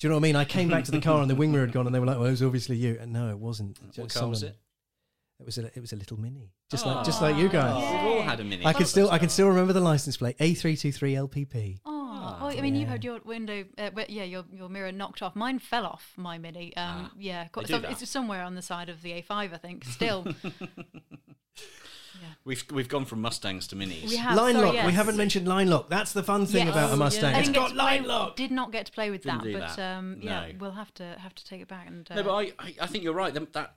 [0.06, 0.36] you know what I mean?
[0.36, 2.04] I came back to the car and the wing mirror had gone, and they were
[2.04, 3.80] like, "Well, it was obviously you." And no, it wasn't.
[3.82, 4.54] What Just car was it?
[5.40, 7.76] It was a it was a little mini, just like just like you guys.
[7.76, 8.64] We've all had a mini.
[8.66, 11.78] I can still I can still remember the license plate A three two three LPP.
[12.40, 12.86] Oh, oh, I mean, you yeah.
[12.88, 15.34] had your window, uh, well, yeah, your your mirror knocked off.
[15.36, 16.76] Mine fell off my Mini.
[16.76, 18.02] Um, Ah, yeah, got, they do so that.
[18.02, 19.84] it's somewhere on the side of the A5, I think.
[19.84, 20.26] Still,
[22.44, 24.08] We've we've gone from Mustangs to minis.
[24.08, 24.74] we have line sorry, lock.
[24.74, 24.86] yes.
[24.86, 25.88] We haven't mentioned line lock.
[25.90, 26.74] That's the fun thing Yes.
[26.76, 27.34] about a Mustang.
[27.34, 28.36] I It's didn't got to play- line lock.
[28.36, 29.96] Did not get to play with Didn't that, but that.
[29.98, 30.52] um, yeah, No.
[30.60, 32.08] we'll have to have to take it back and.
[32.10, 33.34] Uh, No, but I, I, I think you're right.
[33.34, 33.74] That, that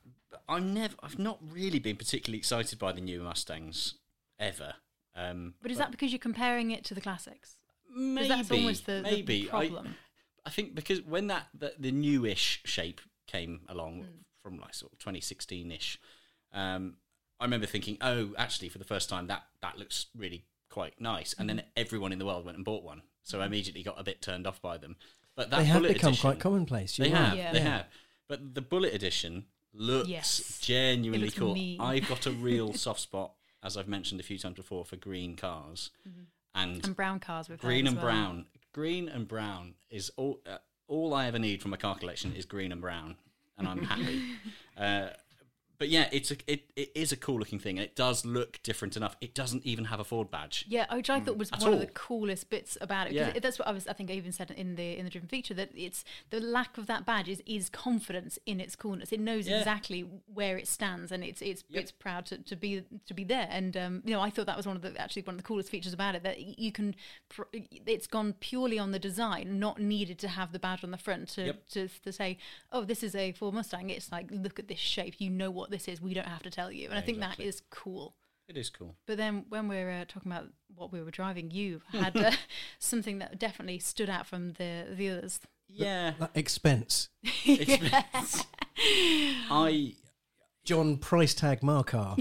[0.47, 3.95] I'm never, I've not really been particularly excited by the new Mustangs
[4.39, 4.75] ever.
[5.15, 7.55] Um, but is that because you're comparing it to the classics?
[7.95, 9.87] Maybe that's almost the- the maybe problem.
[10.45, 14.05] I, I think because when that the, the newish shape came along Mm.
[14.41, 15.97] from like sort of 2016ish,
[16.53, 16.95] um,
[17.39, 21.33] I remember thinking, oh, actually, for the first time, that that looks really quite nice.
[21.37, 24.03] And then everyone in the world went and bought one, so I immediately got a
[24.03, 24.95] bit turned off by them.
[25.35, 26.97] But that They have become edition, quite commonplace.
[26.97, 27.23] You're They right.
[27.29, 27.51] have, Yeah.
[27.53, 27.63] they Yeah.
[27.77, 27.85] have.
[28.27, 30.59] But the Bullitt edition looks Yes.
[30.61, 31.53] genuinely looks cool.
[31.53, 31.79] mean.
[31.79, 33.33] I've got a real soft spot,
[33.63, 36.23] as I've mentioned a few times before, for green cars, Mm-hmm.
[36.55, 38.45] And brown cars with green and brown.
[38.73, 40.41] Green and brown is all.
[40.45, 43.15] Uh, all I ever need from a car collection is green and brown,
[43.57, 44.23] and I'm happy.
[44.77, 45.09] uh,
[45.79, 48.61] but yeah, it's a it, it is a cool looking thing, and it does look
[48.63, 49.15] different enough.
[49.21, 50.65] It doesn't even have a Ford badge.
[50.67, 53.11] Yeah, which I thought was At one of the coolest bits about it.
[53.11, 53.33] 'cause Yeah.
[53.35, 53.87] it- that's what I was.
[53.87, 56.77] I think I even said in the in the driven feature that it's the lack
[56.77, 59.11] of that badge is, is confidence in its coolness.
[59.11, 59.59] It knows Yeah.
[59.59, 61.81] exactly where it stands, and it's it's Yep.
[61.81, 63.47] it's proud to, to be to be there.
[63.49, 65.47] And um, you know, I thought that was one of the actually one of the
[65.47, 66.93] coolest features about it that you can.
[67.29, 67.43] Pr-
[67.85, 71.29] it's gone purely on the design, not needed to have the badge on the front
[71.29, 71.67] to Yep.
[71.69, 72.37] to, to say,
[72.71, 73.89] oh, this is a Ford Mustang.
[73.89, 75.15] It's like look at this shape.
[75.21, 76.01] You know what what this is.
[76.01, 76.85] We don't have to tell you.
[76.85, 77.45] And Yeah, I think exactly.
[77.45, 78.15] that is cool.
[78.47, 78.95] It is cool.
[79.05, 82.31] But then when we're uh, talking about what we were driving, you had uh,
[82.79, 85.39] something that definitely stood out from the the others.
[85.67, 86.13] Yeah.
[86.19, 87.09] Like expense.
[87.45, 88.43] It's-
[89.51, 89.93] I
[90.65, 92.15] John price tag Marcar.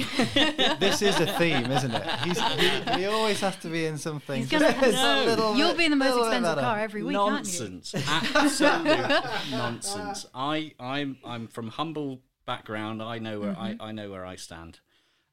[0.80, 2.06] this is a theme, isn't it?
[2.24, 4.40] He's, he, he always has to be in something.
[4.40, 5.24] He's gonna- No.
[5.26, 7.94] little You'll be in the most little bit expensive car every week, nonsense.
[7.94, 10.26] Absolute nonsense.
[10.34, 13.02] I I'm I'm from humble background.
[13.02, 14.80] I know where I, I know where I stand.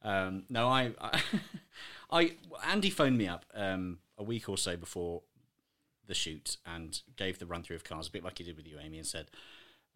[0.04, 1.22] Um, no, I, I
[2.12, 2.32] I
[2.68, 5.22] Andy phoned me up um, a week or so before
[6.06, 8.68] the shoot and gave the run through of cars, a bit like he did with
[8.68, 9.32] you, Amy, and said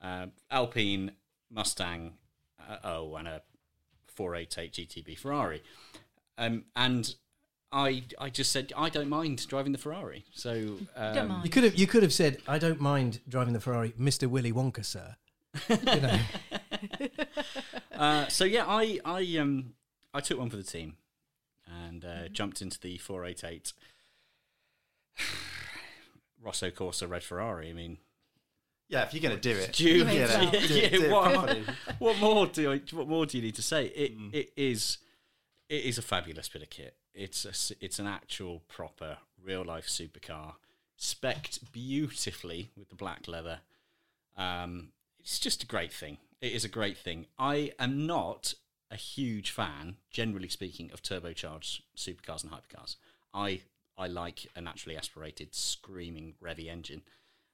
[0.02, 1.12] um Alpine,
[1.52, 2.14] Mustang,
[2.68, 3.42] uh, oh, and a
[4.16, 5.62] 488 GTB Ferrari,
[6.40, 7.16] um, and.
[7.72, 11.76] I, I just said I don't mind driving the Ferrari, so um, You could have
[11.76, 15.18] you could have said, "I don't mind driving the Ferrari, Mister Willy Wonka, sir."
[15.70, 16.20] You know,
[17.94, 19.74] uh, so yeah, I I um
[20.14, 20.96] I took one for the team
[21.68, 23.74] and uh, jumped into the 488
[26.42, 27.70] Rosso Corsa Red Ferrari.
[27.70, 27.98] I mean,
[28.88, 30.54] Yeah, if you're going to do it, do you, Yeah, it.
[30.54, 30.68] yeah.
[30.68, 31.64] Do it- do what, properly.
[32.00, 33.86] what more do I, what more do you need to say?
[33.88, 34.98] It it is
[35.68, 36.96] it is a fabulous bit of kit.
[37.14, 40.54] It's a s it's an actual proper real life supercar,
[40.98, 43.60] specced beautifully with the black leather.
[44.38, 44.90] Um,
[45.20, 46.18] it's just a great thing.
[46.42, 47.28] It is a great thing.
[47.38, 48.54] I am not
[48.92, 52.96] a huge fan, generally speaking, of turbocharged supercars and hypercars.
[53.34, 53.62] I
[53.98, 57.02] I like a naturally aspirated, screaming revvy engine.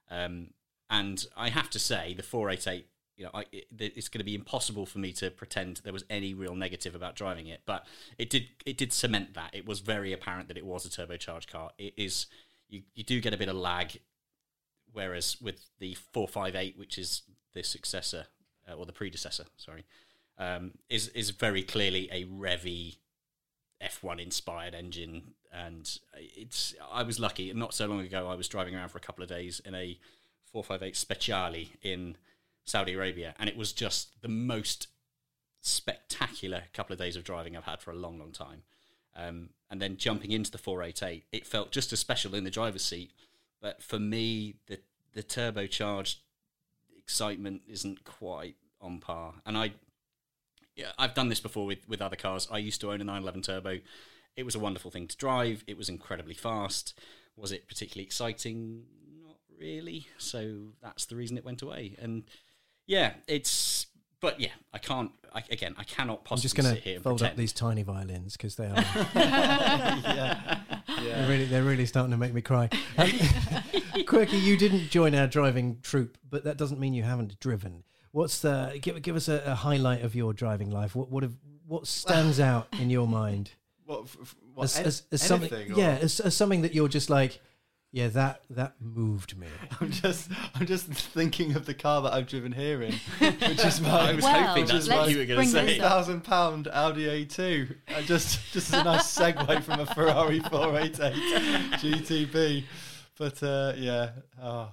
[0.08, 0.50] Um,
[0.88, 2.86] and I have to say, the 488,
[3.16, 6.04] you know, I, it, it's going to be impossible for me to pretend there was
[6.08, 7.62] any real negative about driving it.
[7.66, 7.86] But
[8.16, 9.54] it did it did cement that.
[9.54, 11.70] It was very apparent that it was a turbocharged car.
[11.78, 12.26] It is
[12.68, 13.98] you, you do get a bit of lag,
[14.92, 17.22] whereas with the 458, which is
[17.54, 18.26] the successor
[18.68, 19.84] uh, or the predecessor, sorry,
[20.38, 22.96] um, is is very clearly a Revy
[23.82, 26.74] F1 inspired engine, and it's.
[26.90, 27.52] I was lucky.
[27.52, 29.98] Not so long ago, I was driving around for a couple of days in a
[30.52, 32.16] 458 Speciale in
[32.64, 34.88] Saudi Arabia, and it was just the most
[35.60, 38.62] spectacular couple of days of driving I've had for a long, long time.
[39.16, 42.84] Um, and then jumping into the 488, it felt just as special in the driver's
[42.84, 43.10] seat.
[43.60, 44.80] But for me, the
[45.14, 46.16] the turbocharged
[46.96, 49.34] excitement isn't quite on par.
[49.46, 49.72] And I,
[50.74, 52.48] yeah, I've done this before with with other cars.
[52.50, 53.80] I used to own a 911 Turbo.
[54.36, 55.64] It was a wonderful thing to drive.
[55.66, 56.98] It was incredibly fast.
[57.36, 58.84] Was it particularly exciting?
[59.24, 60.08] Not really.
[60.18, 61.96] So that's the reason it went away.
[61.98, 62.24] And
[62.86, 63.86] yeah, it's.
[64.20, 65.12] But yeah, I can't.
[65.34, 66.24] I, again, I cannot possibly.
[66.24, 67.32] I'm possibly just going sit here to and fold pretend.
[67.32, 68.74] up these tiny violins because they are
[69.14, 70.65] yeah, they're
[71.06, 71.28] yeah.
[71.28, 72.68] really they're really starting to make me cry.
[72.98, 73.10] Um,
[74.06, 77.84] Quirky, you didn't join our driving troupe, but that doesn't mean you haven't driven.
[78.12, 80.94] What's the give give us a, a highlight of your driving life?
[80.94, 81.34] What what have,
[81.66, 83.50] what stands out in your mind?
[83.84, 84.06] What,
[84.54, 87.40] what, as, as, as something, anything, or- yeah, as, as something that you're just like,
[87.96, 89.46] yeah, that that moved me.
[89.80, 93.80] I'm just, I'm just thinking of the car that I've driven here in, which is
[93.80, 95.80] my I was Well, hoping that's what you were going bring to this say.
[95.80, 95.88] up.
[95.90, 97.74] thousand pound Audi A2.
[97.96, 101.14] I just, just a nice segue from a Ferrari 488
[101.80, 102.64] GTB.
[103.18, 104.10] But uh, yeah,
[104.42, 104.68] oh,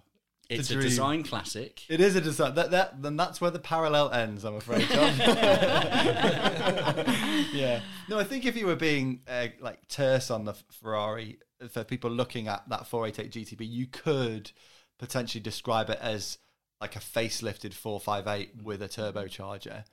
[0.49, 1.83] It's a design classic.
[1.89, 2.55] It is a design.
[2.55, 4.43] That that then that's where the parallel ends.
[4.43, 5.13] I'm afraid, John.
[7.53, 7.81] yeah.
[8.09, 11.39] No, I think if you were being uh, like terse on the Ferrari
[11.69, 14.51] for people looking at that 488 GTB, you could
[14.99, 16.37] potentially describe it as
[16.81, 19.85] like a facelifted 458 with a turbocharger.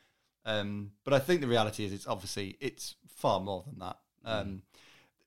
[0.45, 3.97] Um, but I think the reality is, it's obviously it's far more than that.
[4.25, 4.63] Um,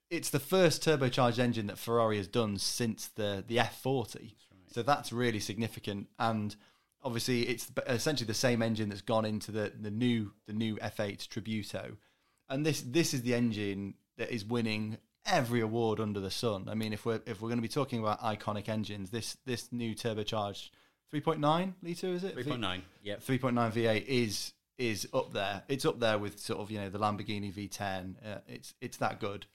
[0.10, 4.34] It's the first turbocharged engine that Ferrari has done since the the F40.
[4.74, 6.56] So that's really significant, and
[7.04, 11.28] obviously it's essentially the same engine that's gone into the, the new the new F8
[11.28, 11.98] Tributo,
[12.50, 16.68] and this this is the engine that is winning every award under the sun.
[16.70, 19.72] I mean, if we're if we're going to be talking about iconic engines, this this
[19.72, 20.70] new turbocharged
[21.14, 22.36] 3.9 liter is it?
[22.36, 22.82] 3.9.
[23.04, 23.16] Yeah.
[23.18, 25.64] 3.9 V8 is is up there.
[25.68, 28.16] It's up there with sort of you know the Lamborghini V10.
[28.26, 29.46] Uh, it's it's that good,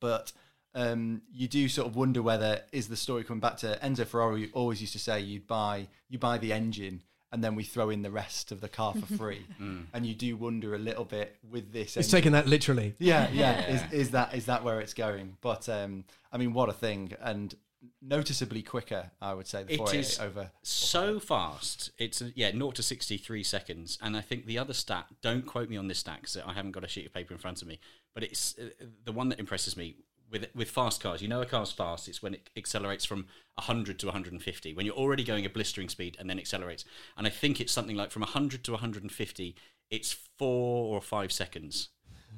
[0.00, 0.32] but
[0.78, 4.50] um, you do sort of wonder whether is the story coming back to Enzo Ferrari
[4.52, 7.02] always used to say you'd buy you buy the engine
[7.32, 10.34] and then we throw in the rest of the car for free, and you do
[10.36, 11.96] wonder a little bit with this.
[11.96, 12.94] It's taking that literally.
[12.98, 13.66] Yeah, yeah.
[13.66, 15.36] Is, is that is that where it's going?
[15.42, 17.54] But um, I mean, what a thing, and
[18.00, 19.10] noticeably quicker.
[19.20, 20.50] I would say the It 488 is over.
[20.62, 21.90] so fast.
[21.98, 23.98] It's uh, yeah, 0 to 63 seconds.
[24.00, 26.72] And I think the other stat, don't quote me on this stat because I haven't
[26.72, 27.78] got a sheet of paper in front of me,
[28.14, 28.68] but it's uh,
[29.04, 29.96] the one that impresses me
[30.30, 31.22] with with fast cars.
[31.22, 32.08] You know a car's fast.
[32.08, 34.74] It's when it accelerates from 100 to 150.
[34.74, 36.84] When you're already going a blistering speed and then accelerates.
[37.16, 39.56] And I think it's something like from 100 to 150.
[39.90, 41.88] It's four or five seconds,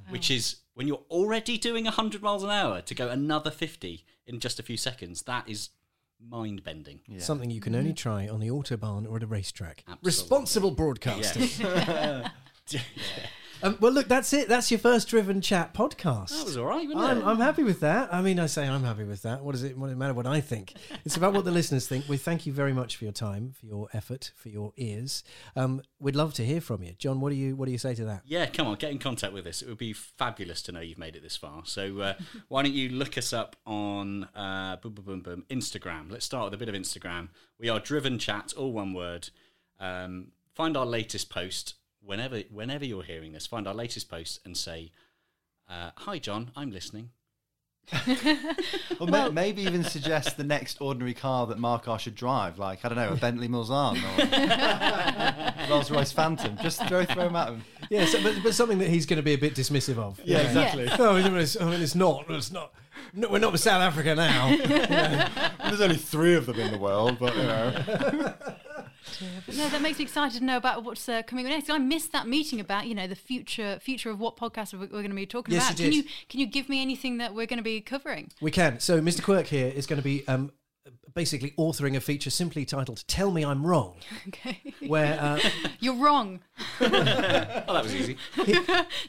[0.08, 4.40] which is when you're already doing 100 miles an hour to go another 50 in
[4.40, 5.22] just a few seconds.
[5.22, 5.70] That is
[6.20, 7.00] mind bending.
[7.18, 9.82] Something you can only try on the autobahn or at a racetrack.
[9.88, 10.06] Absolutely.
[10.06, 11.48] Responsible broadcasting.
[12.70, 12.80] Yeah.
[13.62, 14.48] Um, well, look, that's it.
[14.48, 16.30] That's your first Driven Chat podcast.
[16.30, 17.24] That was all right, wasn't I'm, it?
[17.26, 18.12] I'm happy with that.
[18.12, 19.42] I mean, I say I'm happy with that.
[19.42, 20.74] What does it, what does it matter what I think?
[21.04, 22.08] It's about what the listeners think.
[22.08, 25.22] We thank you very much for your time, for your effort, for your ears.
[25.56, 27.20] Um, we'd love to hear from you, John.
[27.20, 28.22] What do you what do you say to that?
[28.24, 29.60] Yeah, come on, get in contact with us.
[29.60, 31.62] It would be fabulous to know you've made it this far.
[31.66, 32.14] So uh,
[32.48, 36.10] why don't you look us up on uh, boom, boom, boom, boom, Instagram?
[36.10, 37.28] Let's start with a bit of Instagram.
[37.58, 39.28] We are Driven Chat, all one word.
[39.78, 41.74] Um, find our latest post
[42.04, 43.46] whenever whenever you're hearing this.
[43.46, 44.92] Find our latest post and say,
[45.68, 47.10] uh, "Hi, John, I'm listening."
[49.00, 52.84] Or may, maybe even suggest the next ordinary car that Mark Marcar should drive, like
[52.84, 56.58] I don't know, a Bentley Mulsanne or Rolls Royce Phantom.
[56.62, 57.64] Just throw throw them at him.
[57.88, 60.20] Yeah, so, but, but something that he's going to be a bit dismissive of.
[60.22, 60.48] Yeah, You know?
[60.48, 60.84] exactly.
[60.98, 62.26] No, I mean, it's, I mean, it's not.
[62.28, 62.74] It's not.
[63.14, 64.54] No, we're not with South Africa now.
[65.64, 68.34] There's only three of them in the world, but you know.
[69.46, 71.70] But no, that makes me excited to know about what's uh, coming next.
[71.70, 74.88] I missed that meeting about you know the future future of what podcast we're, we're
[74.88, 75.78] going to be talking Yes, about.
[75.80, 75.96] you Can did.
[75.96, 78.30] you can you give me anything that we're going to be covering?
[78.40, 78.80] We can.
[78.80, 79.22] So, Mr.
[79.22, 80.52] Quirk here is going to be um,
[81.14, 83.96] basically authoring a feature simply titled "Tell Me I'm Wrong,"
[84.28, 85.40] Okay, where uh,
[85.80, 86.40] you're wrong.
[86.80, 86.88] Oh,
[87.74, 88.16] that was easy.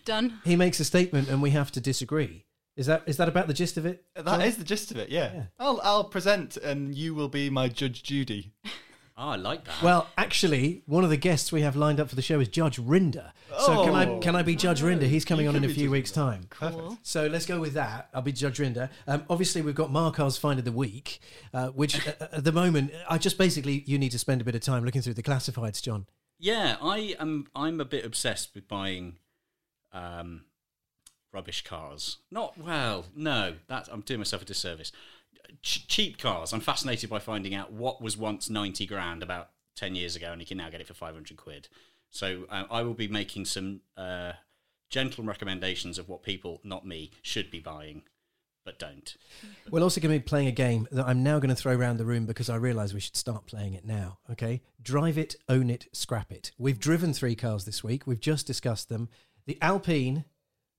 [0.06, 0.40] Done.
[0.44, 2.46] he makes a statement and we have to disagree.
[2.78, 4.06] Is that is that about the gist of it?
[4.16, 5.44] That is the gist of it, yeah.
[5.60, 8.52] I'll I'll present and you will be my Judge Judy.
[9.24, 9.84] Oh, I like that.
[9.84, 12.78] Well, actually, one of the guests we have lined up for the show is Judge
[12.80, 13.32] Rinder.
[13.60, 14.20] So can I Oh.
[14.20, 15.04] can I be Judge Rinder?
[15.08, 16.48] He's coming You on in can a be few Judge weeks' time.
[16.50, 16.98] Cool.
[17.04, 18.10] So let's go with that.
[18.16, 18.90] I'll be Judge Rinder.
[19.06, 21.20] Um, obviously, we've got Marcar's Find of the Week,
[21.54, 24.56] uh, which uh, at the moment, I just basically, you need to spend a bit
[24.56, 26.08] of time looking through the classifieds, John.
[26.40, 27.46] Yeah, I am.
[27.56, 29.18] I'm a bit obsessed with buying
[29.94, 30.46] um,
[31.32, 32.18] rubbish cars.
[32.32, 33.54] Not well, no.
[33.68, 34.92] That I'm doing myself a disservice.
[35.62, 36.54] Ch- cheap cars.
[36.54, 40.42] I'm fascinated by finding out what was once ninety grand about ten years ago, and
[40.42, 41.68] you can now get it for five hundred quid.
[42.10, 44.34] So uh, I will be making some uh,
[44.90, 48.04] gentle recommendations of what people, not me, should be buying,
[48.66, 49.16] but don't.
[49.72, 51.98] We're also going to be playing a game that I'm now going to throw around
[51.98, 54.20] the room because I realise we should start playing it now.
[54.30, 56.52] Okay, drive it, own it, scrap it.
[56.58, 58.06] We've driven three cars this week.
[58.06, 59.10] We've just discussed them:
[59.46, 60.26] the Alpine,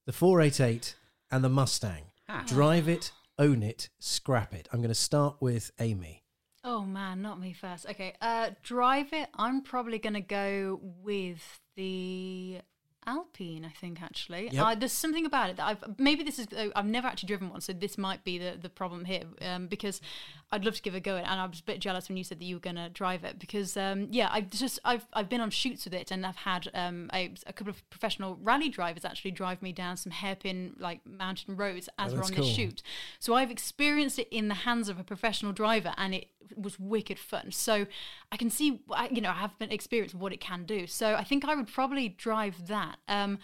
[0.05, 0.95] the 488,
[1.31, 2.03] and the Mustang.
[2.29, 2.43] Ah.
[2.47, 4.67] Drive it, own it, scrap it.
[4.71, 6.23] I'm going to start with Amy.
[6.63, 7.85] Oh man, not me first.
[7.89, 9.29] Okay, uh, drive it.
[9.35, 12.59] I'm probably going to go with the
[13.07, 13.65] Alpine.
[13.65, 14.65] I think actually, Yep.
[14.65, 17.61] uh, there's something about it that I've maybe this is I've never actually driven one,
[17.61, 19.23] so this might be the the problem here.
[19.41, 20.01] Um, because
[20.51, 22.23] I'd love to give it a go, and I was a bit jealous when you
[22.23, 25.29] said that you were going to drive it because um, yeah, I've just I've I've
[25.29, 28.69] been on shoots with it, and I've had um, a, a couple of professional rally
[28.69, 32.43] drivers actually drive me down some hairpin like mountain roads as Oh, we're on cool.
[32.45, 32.81] this shoot.
[33.19, 37.17] So I've experienced it in the hands of a professional driver, and it was wicked
[37.17, 37.51] fun.
[37.51, 37.87] So
[38.31, 38.81] I can see,
[39.11, 40.85] you know, I have been experienced what it can do.
[40.85, 42.92] So I think I would probably drive that.
[43.07, 43.39] Um,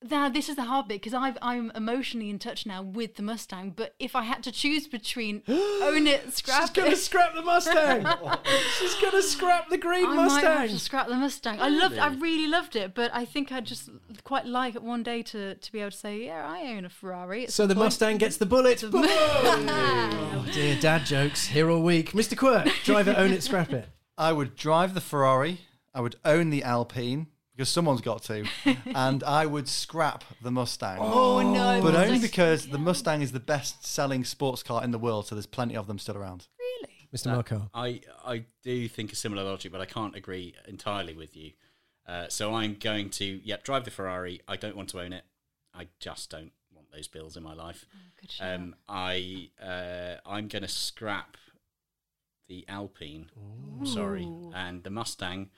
[0.00, 3.70] now this is the hard bit because I'm emotionally in touch now with the Mustang.
[3.70, 7.34] But if I had to choose between own it, scrap She's going to it, scrap
[7.34, 8.06] the Mustang.
[8.78, 10.68] She's going to scrap the green I might have Mustang.
[10.68, 11.60] to scrap the Mustang.
[11.60, 13.90] I loved, I really loved it, but I think I'd just
[14.22, 16.90] quite like it one day to to be able to say, yeah, I own a
[16.90, 17.44] Ferrari.
[17.44, 17.86] at So the point.
[17.86, 18.80] Mustang gets the bullet.
[18.90, 19.02] Boom!
[19.04, 22.12] oh dear, dad jokes here all week.
[22.12, 22.36] Mr.
[22.36, 23.88] Quirk, drive it, own it, scrap it.
[24.16, 25.62] I would drive the Ferrari.
[25.92, 27.26] I would own the Alpine
[27.58, 28.46] because someone's got to,
[28.94, 30.98] and I would scrap the Mustang.
[31.00, 31.82] Oh no!
[31.82, 35.34] But only Mustang- because the Mustang is the best-selling sports car in the world, so
[35.34, 36.46] there's plenty of them still around.
[36.56, 37.08] really.
[37.12, 37.34] Mr.
[37.34, 37.68] Marcar.
[37.74, 41.50] I, I do think a similar logic, but I can't agree entirely with you.
[42.06, 44.40] Uh, so I'm going to, yep, drive the Ferrari.
[44.46, 45.24] I don't want to own it.
[45.74, 47.86] I just don't want those bills in my life.
[48.20, 48.54] Good shout.
[48.54, 51.36] Um, I, uh, I'm going to scrap
[52.46, 53.30] the Alpine.
[53.84, 55.50] Sorry, and the Mustang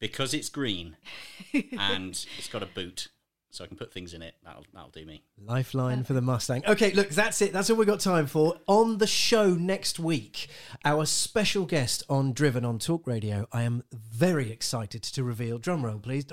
[0.00, 0.96] because it's green
[1.78, 3.08] and it's got a boot,
[3.50, 4.34] so I can put things in it.
[4.44, 5.22] That'll that'll do me.
[5.38, 6.62] Lifeline for the Mustang.
[6.66, 7.52] Okay, look, that's it.
[7.52, 8.56] That's all we've got time for.
[8.66, 10.48] On the show next week,
[10.84, 15.84] our special guest on Driven on Talk Radio, I am very excited to reveal, drum
[15.84, 16.26] roll please,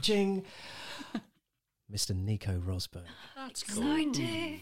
[0.00, 0.44] Ching.
[1.92, 2.16] Mr.
[2.16, 3.04] Nico Rosberg.
[3.36, 4.12] That's cool.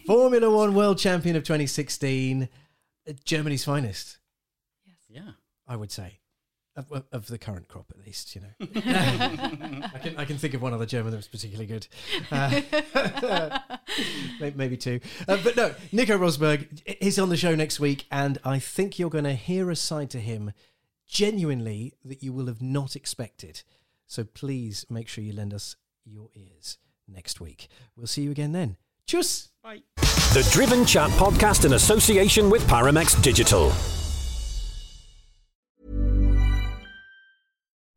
[0.05, 2.47] Formula One World Champion of 2016,
[3.09, 4.19] uh, Germany's finest,
[4.85, 4.97] Yes.
[5.09, 5.31] Yeah.
[5.67, 6.19] I would say.
[6.77, 8.49] Of, of- of the current crop, at least, you know.
[8.75, 11.87] I can I can think of one other German that was particularly good.
[12.29, 13.59] Uh,
[14.55, 14.99] maybe two.
[15.27, 19.09] Uh, but no, Nico Rosberg is on the show next week, and I think you're
[19.09, 20.51] going to hear a side to him
[21.07, 23.63] genuinely that you will have not expected.
[24.07, 27.67] So please make sure you lend us your ears next week.
[27.95, 28.77] We'll see you again then.
[29.07, 29.49] Tschüss.
[29.63, 29.83] Bye.
[30.33, 33.71] The Driven Chat podcast in association with Paramex Digital.